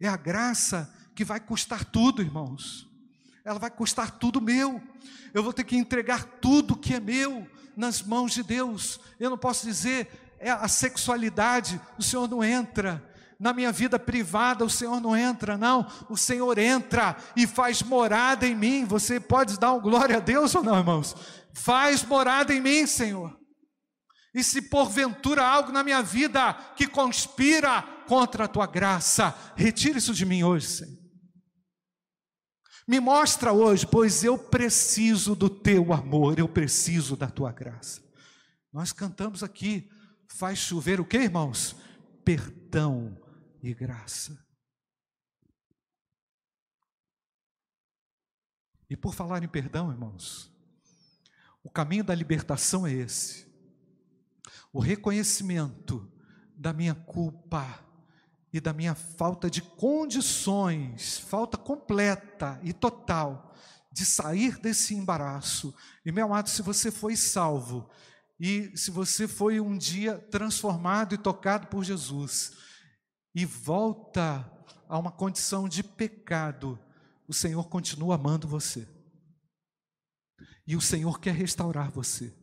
é 0.00 0.06
a 0.06 0.16
graça 0.16 0.94
que 1.16 1.24
vai 1.24 1.40
custar 1.40 1.84
tudo, 1.86 2.22
irmãos 2.22 2.89
ela 3.44 3.58
vai 3.58 3.70
custar 3.70 4.12
tudo 4.12 4.40
meu. 4.40 4.80
Eu 5.32 5.42
vou 5.42 5.52
ter 5.52 5.64
que 5.64 5.76
entregar 5.76 6.24
tudo 6.40 6.76
que 6.76 6.94
é 6.94 7.00
meu 7.00 7.46
nas 7.76 8.02
mãos 8.02 8.32
de 8.32 8.42
Deus. 8.42 9.00
Eu 9.18 9.30
não 9.30 9.38
posso 9.38 9.66
dizer, 9.66 10.36
é 10.38 10.50
a 10.50 10.68
sexualidade, 10.68 11.80
o 11.98 12.02
Senhor 12.02 12.28
não 12.28 12.42
entra. 12.42 13.06
Na 13.38 13.54
minha 13.54 13.72
vida 13.72 13.98
privada, 13.98 14.64
o 14.64 14.70
Senhor 14.70 15.00
não 15.00 15.16
entra, 15.16 15.56
não. 15.56 15.86
O 16.10 16.16
Senhor 16.16 16.58
entra 16.58 17.16
e 17.34 17.46
faz 17.46 17.82
morada 17.82 18.46
em 18.46 18.54
mim. 18.54 18.84
Você 18.84 19.18
pode 19.18 19.58
dar 19.58 19.72
um 19.72 19.80
glória 19.80 20.18
a 20.18 20.20
Deus 20.20 20.54
ou 20.54 20.62
não, 20.62 20.76
irmãos? 20.76 21.16
Faz 21.54 22.04
morada 22.04 22.52
em 22.52 22.60
mim, 22.60 22.86
Senhor. 22.86 23.34
E 24.34 24.44
se 24.44 24.62
porventura 24.62 25.44
algo 25.44 25.72
na 25.72 25.82
minha 25.82 26.02
vida 26.02 26.52
que 26.76 26.86
conspira 26.86 27.82
contra 28.06 28.44
a 28.44 28.48
tua 28.48 28.66
graça, 28.66 29.34
retire 29.56 29.98
isso 29.98 30.12
de 30.12 30.26
mim 30.26 30.44
hoje, 30.44 30.66
Senhor. 30.66 30.99
Me 32.90 32.98
mostra 32.98 33.52
hoje, 33.52 33.86
pois 33.86 34.24
eu 34.24 34.36
preciso 34.36 35.36
do 35.36 35.48
teu 35.48 35.92
amor, 35.92 36.40
eu 36.40 36.48
preciso 36.48 37.16
da 37.16 37.30
tua 37.30 37.52
graça. 37.52 38.02
Nós 38.72 38.92
cantamos 38.92 39.44
aqui, 39.44 39.88
faz 40.26 40.58
chover 40.58 41.00
o 41.00 41.04
que, 41.04 41.16
irmãos? 41.16 41.76
Perdão 42.24 43.16
e 43.62 43.72
graça. 43.72 44.44
E 48.88 48.96
por 48.96 49.14
falar 49.14 49.44
em 49.44 49.48
perdão, 49.48 49.92
irmãos, 49.92 50.52
o 51.62 51.70
caminho 51.70 52.02
da 52.02 52.12
libertação 52.12 52.84
é 52.84 52.92
esse. 52.92 53.46
O 54.72 54.80
reconhecimento 54.80 56.12
da 56.56 56.72
minha 56.72 56.96
culpa 56.96 57.88
e 58.52 58.60
da 58.60 58.72
minha 58.72 58.94
falta 58.94 59.48
de 59.48 59.62
condições, 59.62 61.18
falta 61.18 61.56
completa 61.56 62.58
e 62.62 62.72
total 62.72 63.54
de 63.92 64.04
sair 64.04 64.58
desse 64.58 64.94
embaraço. 64.94 65.74
E 66.04 66.12
meu 66.12 66.26
amado, 66.26 66.48
se 66.48 66.62
você 66.62 66.90
foi 66.90 67.16
salvo 67.16 67.88
e 68.38 68.72
se 68.76 68.90
você 68.90 69.28
foi 69.28 69.60
um 69.60 69.76
dia 69.76 70.18
transformado 70.30 71.14
e 71.14 71.18
tocado 71.18 71.66
por 71.68 71.84
Jesus 71.84 72.52
e 73.34 73.44
volta 73.44 74.50
a 74.88 74.98
uma 74.98 75.12
condição 75.12 75.68
de 75.68 75.82
pecado, 75.82 76.78
o 77.28 77.34
Senhor 77.34 77.68
continua 77.68 78.16
amando 78.16 78.48
você. 78.48 78.88
E 80.66 80.74
o 80.74 80.80
Senhor 80.80 81.20
quer 81.20 81.34
restaurar 81.34 81.90
você. 81.90 82.34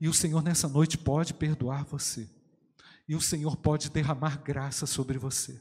E 0.00 0.08
o 0.08 0.14
Senhor 0.14 0.42
nessa 0.42 0.68
noite 0.68 0.96
pode 0.96 1.34
perdoar 1.34 1.84
você. 1.84 2.28
E 3.08 3.16
o 3.16 3.20
Senhor 3.20 3.56
pode 3.56 3.90
derramar 3.90 4.42
graça 4.42 4.86
sobre 4.86 5.18
você. 5.18 5.60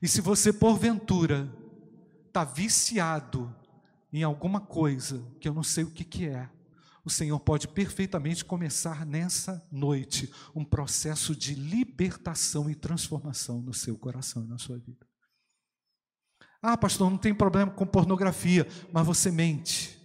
E 0.00 0.08
se 0.08 0.20
você, 0.20 0.52
porventura, 0.52 1.52
está 2.26 2.44
viciado 2.44 3.54
em 4.12 4.22
alguma 4.22 4.60
coisa 4.60 5.22
que 5.40 5.48
eu 5.48 5.54
não 5.54 5.62
sei 5.62 5.84
o 5.84 5.90
que, 5.90 6.04
que 6.04 6.26
é, 6.26 6.48
o 7.04 7.10
Senhor 7.10 7.38
pode 7.40 7.66
perfeitamente 7.66 8.44
começar 8.44 9.06
nessa 9.06 9.66
noite 9.70 10.32
um 10.54 10.64
processo 10.64 11.34
de 11.34 11.54
libertação 11.54 12.68
e 12.70 12.74
transformação 12.74 13.60
no 13.60 13.72
seu 13.72 13.96
coração 13.96 14.44
e 14.44 14.46
na 14.46 14.58
sua 14.58 14.78
vida. 14.78 15.06
Ah, 16.62 16.76
pastor, 16.76 17.10
não 17.10 17.16
tem 17.16 17.34
problema 17.34 17.70
com 17.70 17.86
pornografia, 17.86 18.68
mas 18.92 19.06
você 19.06 19.30
mente. 19.30 19.98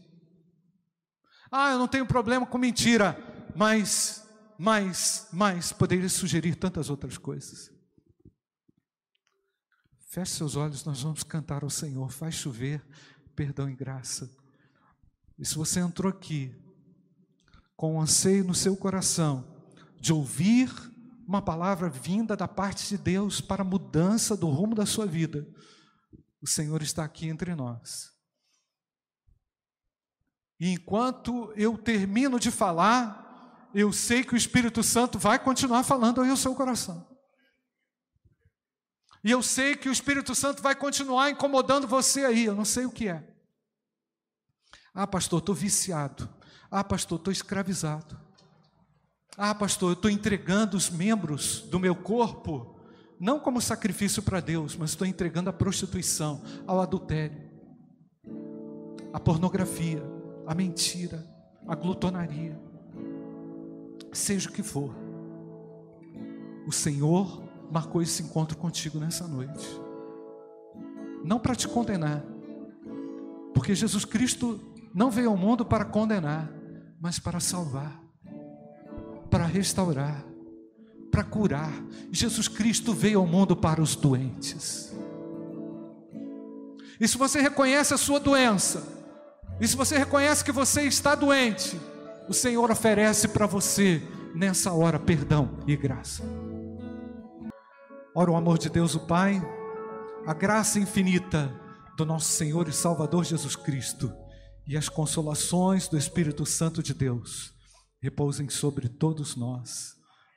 Ah, 1.51 1.71
eu 1.71 1.79
não 1.79 1.87
tenho 1.87 2.05
problema 2.05 2.45
com 2.45 2.57
mentira, 2.57 3.17
mas, 3.55 4.24
mas, 4.57 5.27
mas, 5.31 5.71
poderia 5.73 6.09
sugerir 6.09 6.55
tantas 6.55 6.89
outras 6.89 7.17
coisas. 7.17 7.71
Feche 10.07 10.31
seus 10.33 10.55
olhos, 10.55 10.85
nós 10.85 11.01
vamos 11.01 11.23
cantar 11.23 11.63
ao 11.63 11.69
Senhor, 11.69 12.09
faz 12.11 12.35
chover 12.35 12.81
perdão 13.35 13.69
e 13.69 13.75
graça. 13.75 14.33
E 15.37 15.45
se 15.45 15.55
você 15.55 15.81
entrou 15.81 16.09
aqui 16.09 16.55
com 17.75 17.95
um 17.95 18.01
anseio 18.01 18.45
no 18.45 18.55
seu 18.55 18.77
coração 18.77 19.45
de 19.99 20.13
ouvir 20.13 20.71
uma 21.27 21.41
palavra 21.41 21.89
vinda 21.89 22.37
da 22.37 22.47
parte 22.47 22.87
de 22.87 22.97
Deus 22.97 23.41
para 23.41 23.61
a 23.61 23.65
mudança 23.65 24.37
do 24.37 24.47
rumo 24.47 24.75
da 24.75 24.85
sua 24.85 25.05
vida, 25.05 25.45
o 26.41 26.47
Senhor 26.47 26.81
está 26.81 27.03
aqui 27.03 27.27
entre 27.27 27.53
nós. 27.55 28.13
E 30.59 30.69
enquanto 30.69 31.51
eu 31.57 31.77
termino 31.77 32.39
de 32.39 32.49
falar, 32.49 33.24
eu 33.81 33.91
sei 33.91 34.23
que 34.23 34.33
o 34.33 34.37
Espírito 34.37 34.81
Santo 34.81 35.19
vai 35.19 35.37
continuar 35.37 35.83
falando 35.83 36.21
aí 36.21 36.29
ao 36.29 36.37
seu 36.37 36.55
coração. 36.55 37.05
E 39.21 39.29
eu 39.29 39.43
sei 39.43 39.75
que 39.75 39.89
o 39.89 39.91
Espírito 39.91 40.33
Santo 40.33 40.61
vai 40.61 40.75
continuar 40.75 41.29
incomodando 41.29 41.85
você 41.85 42.23
aí, 42.23 42.45
eu 42.45 42.55
não 42.55 42.63
sei 42.63 42.85
o 42.85 42.91
que 42.91 43.09
é. 43.09 43.27
Ah, 44.93 45.05
pastor, 45.05 45.39
estou 45.39 45.53
viciado. 45.53 46.29
Ah, 46.71 46.83
pastor, 46.83 47.17
estou 47.17 47.33
escravizado. 47.33 48.17
Ah, 49.37 49.53
pastor, 49.53 49.89
eu 49.89 49.93
estou 49.93 50.09
entregando 50.09 50.77
os 50.77 50.89
membros 50.89 51.59
do 51.61 51.77
meu 51.77 51.95
corpo 51.95 52.79
não 53.19 53.39
como 53.39 53.59
sacrifício 53.59 54.23
para 54.23 54.39
Deus, 54.39 54.75
mas 54.75 54.91
estou 54.91 55.05
entregando 55.05 55.49
a 55.49 55.53
prostituição, 55.53 56.41
ao 56.65 56.79
adultério, 56.79 57.49
a 59.11 59.19
pornografia, 59.19 60.01
a 60.45 60.53
mentira, 60.53 61.25
a 61.67 61.75
glutonaria, 61.75 62.57
seja 64.17 64.49
o 64.49 64.51
que 64.51 64.63
for. 64.63 64.93
O 66.67 66.71
Senhor 66.71 67.43
marcou 67.71 68.01
esse 68.01 68.23
encontro 68.23 68.57
contigo 68.57 68.99
nessa 68.99 69.27
noite, 69.27 69.67
não 71.23 71.39
para 71.39 71.55
te 71.55 71.67
condenar, 71.67 72.23
porque 73.53 73.75
Jesus 73.75 74.05
Cristo 74.05 74.59
não 74.93 75.11
veio 75.11 75.29
ao 75.29 75.37
mundo 75.37 75.65
para 75.65 75.85
condenar, 75.85 76.51
mas 76.99 77.19
para 77.19 77.39
salvar, 77.39 78.01
para 79.29 79.45
restaurar 79.45 80.25
para 81.15 81.23
curar. 81.23 81.71
Jesus 82.11 82.49
Cristo 82.49 82.93
veio 82.93 83.19
ao 83.19 83.25
mundo 83.25 83.55
para 83.55 83.81
os 83.81 83.95
doentes. 83.95 84.93
E 86.99 87.07
se 87.07 87.17
você 87.17 87.39
reconhece 87.39 87.93
a 87.93 87.97
sua 87.97 88.19
doença, 88.19 88.85
e 89.61 89.65
se 89.65 89.77
você 89.77 89.97
reconhece 89.97 90.43
que 90.43 90.51
você 90.51 90.81
está 90.81 91.15
doente, 91.15 91.79
o 92.27 92.33
Senhor 92.33 92.69
oferece 92.71 93.27
para 93.27 93.45
você 93.45 94.01
nessa 94.33 94.73
hora 94.73 94.99
perdão 94.99 95.59
e 95.67 95.75
graça. 95.75 96.23
Ora 98.13 98.31
o 98.31 98.35
amor 98.35 98.57
de 98.57 98.69
Deus, 98.69 98.95
o 98.95 99.01
Pai, 99.01 99.41
a 100.25 100.33
graça 100.33 100.79
infinita 100.79 101.53
do 101.97 102.05
nosso 102.05 102.31
Senhor 102.31 102.67
e 102.67 102.73
Salvador 102.73 103.23
Jesus 103.23 103.55
Cristo 103.55 104.11
e 104.67 104.75
as 104.75 104.89
consolações 104.89 105.87
do 105.87 105.97
Espírito 105.97 106.45
Santo 106.45 106.81
de 106.81 106.93
Deus 106.93 107.53
repousem 108.01 108.49
sobre 108.49 108.87
todos 108.87 109.35
nós, 109.35 109.95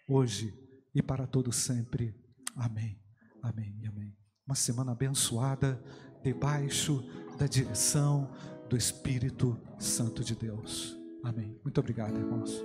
hoje 0.09 0.53
e 0.95 1.03
para 1.03 1.26
todo 1.26 1.53
sempre. 1.53 2.14
Amém. 2.57 3.01
Amém 3.43 3.78
e 3.80 3.86
amém. 3.86 4.16
Uma 4.47 4.55
semana 4.55 4.93
abençoada 4.93 5.82
debaixo 6.22 7.03
da 7.39 7.47
direção 7.47 8.30
do 8.68 8.76
Espírito 8.76 9.59
Santo 9.78 10.24
de 10.24 10.34
Deus. 10.34 10.97
Amém. 11.23 11.57
Muito 11.64 11.79
obrigado, 11.79 12.16
irmãos. 12.16 12.64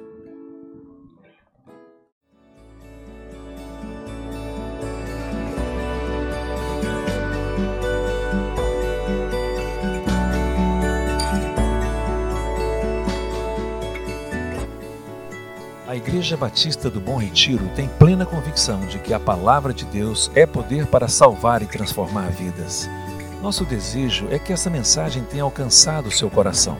A 15.94 15.96
Igreja 15.96 16.36
Batista 16.36 16.90
do 16.90 17.00
Bom 17.00 17.18
Retiro 17.18 17.70
tem 17.76 17.88
plena 17.88 18.26
convicção 18.26 18.80
de 18.88 18.98
que 18.98 19.14
a 19.14 19.20
palavra 19.20 19.72
de 19.72 19.86
Deus 19.86 20.32
é 20.34 20.44
poder 20.44 20.88
para 20.88 21.08
salvar 21.08 21.62
e 21.62 21.68
transformar 21.68 22.32
vidas. 22.32 22.90
Nosso 23.44 23.64
desejo 23.64 24.28
é 24.32 24.40
que 24.40 24.52
essa 24.52 24.72
mensagem 24.72 25.24
tenha 25.24 25.44
alcançado 25.44 26.10
seu 26.10 26.32
coração. 26.32 26.80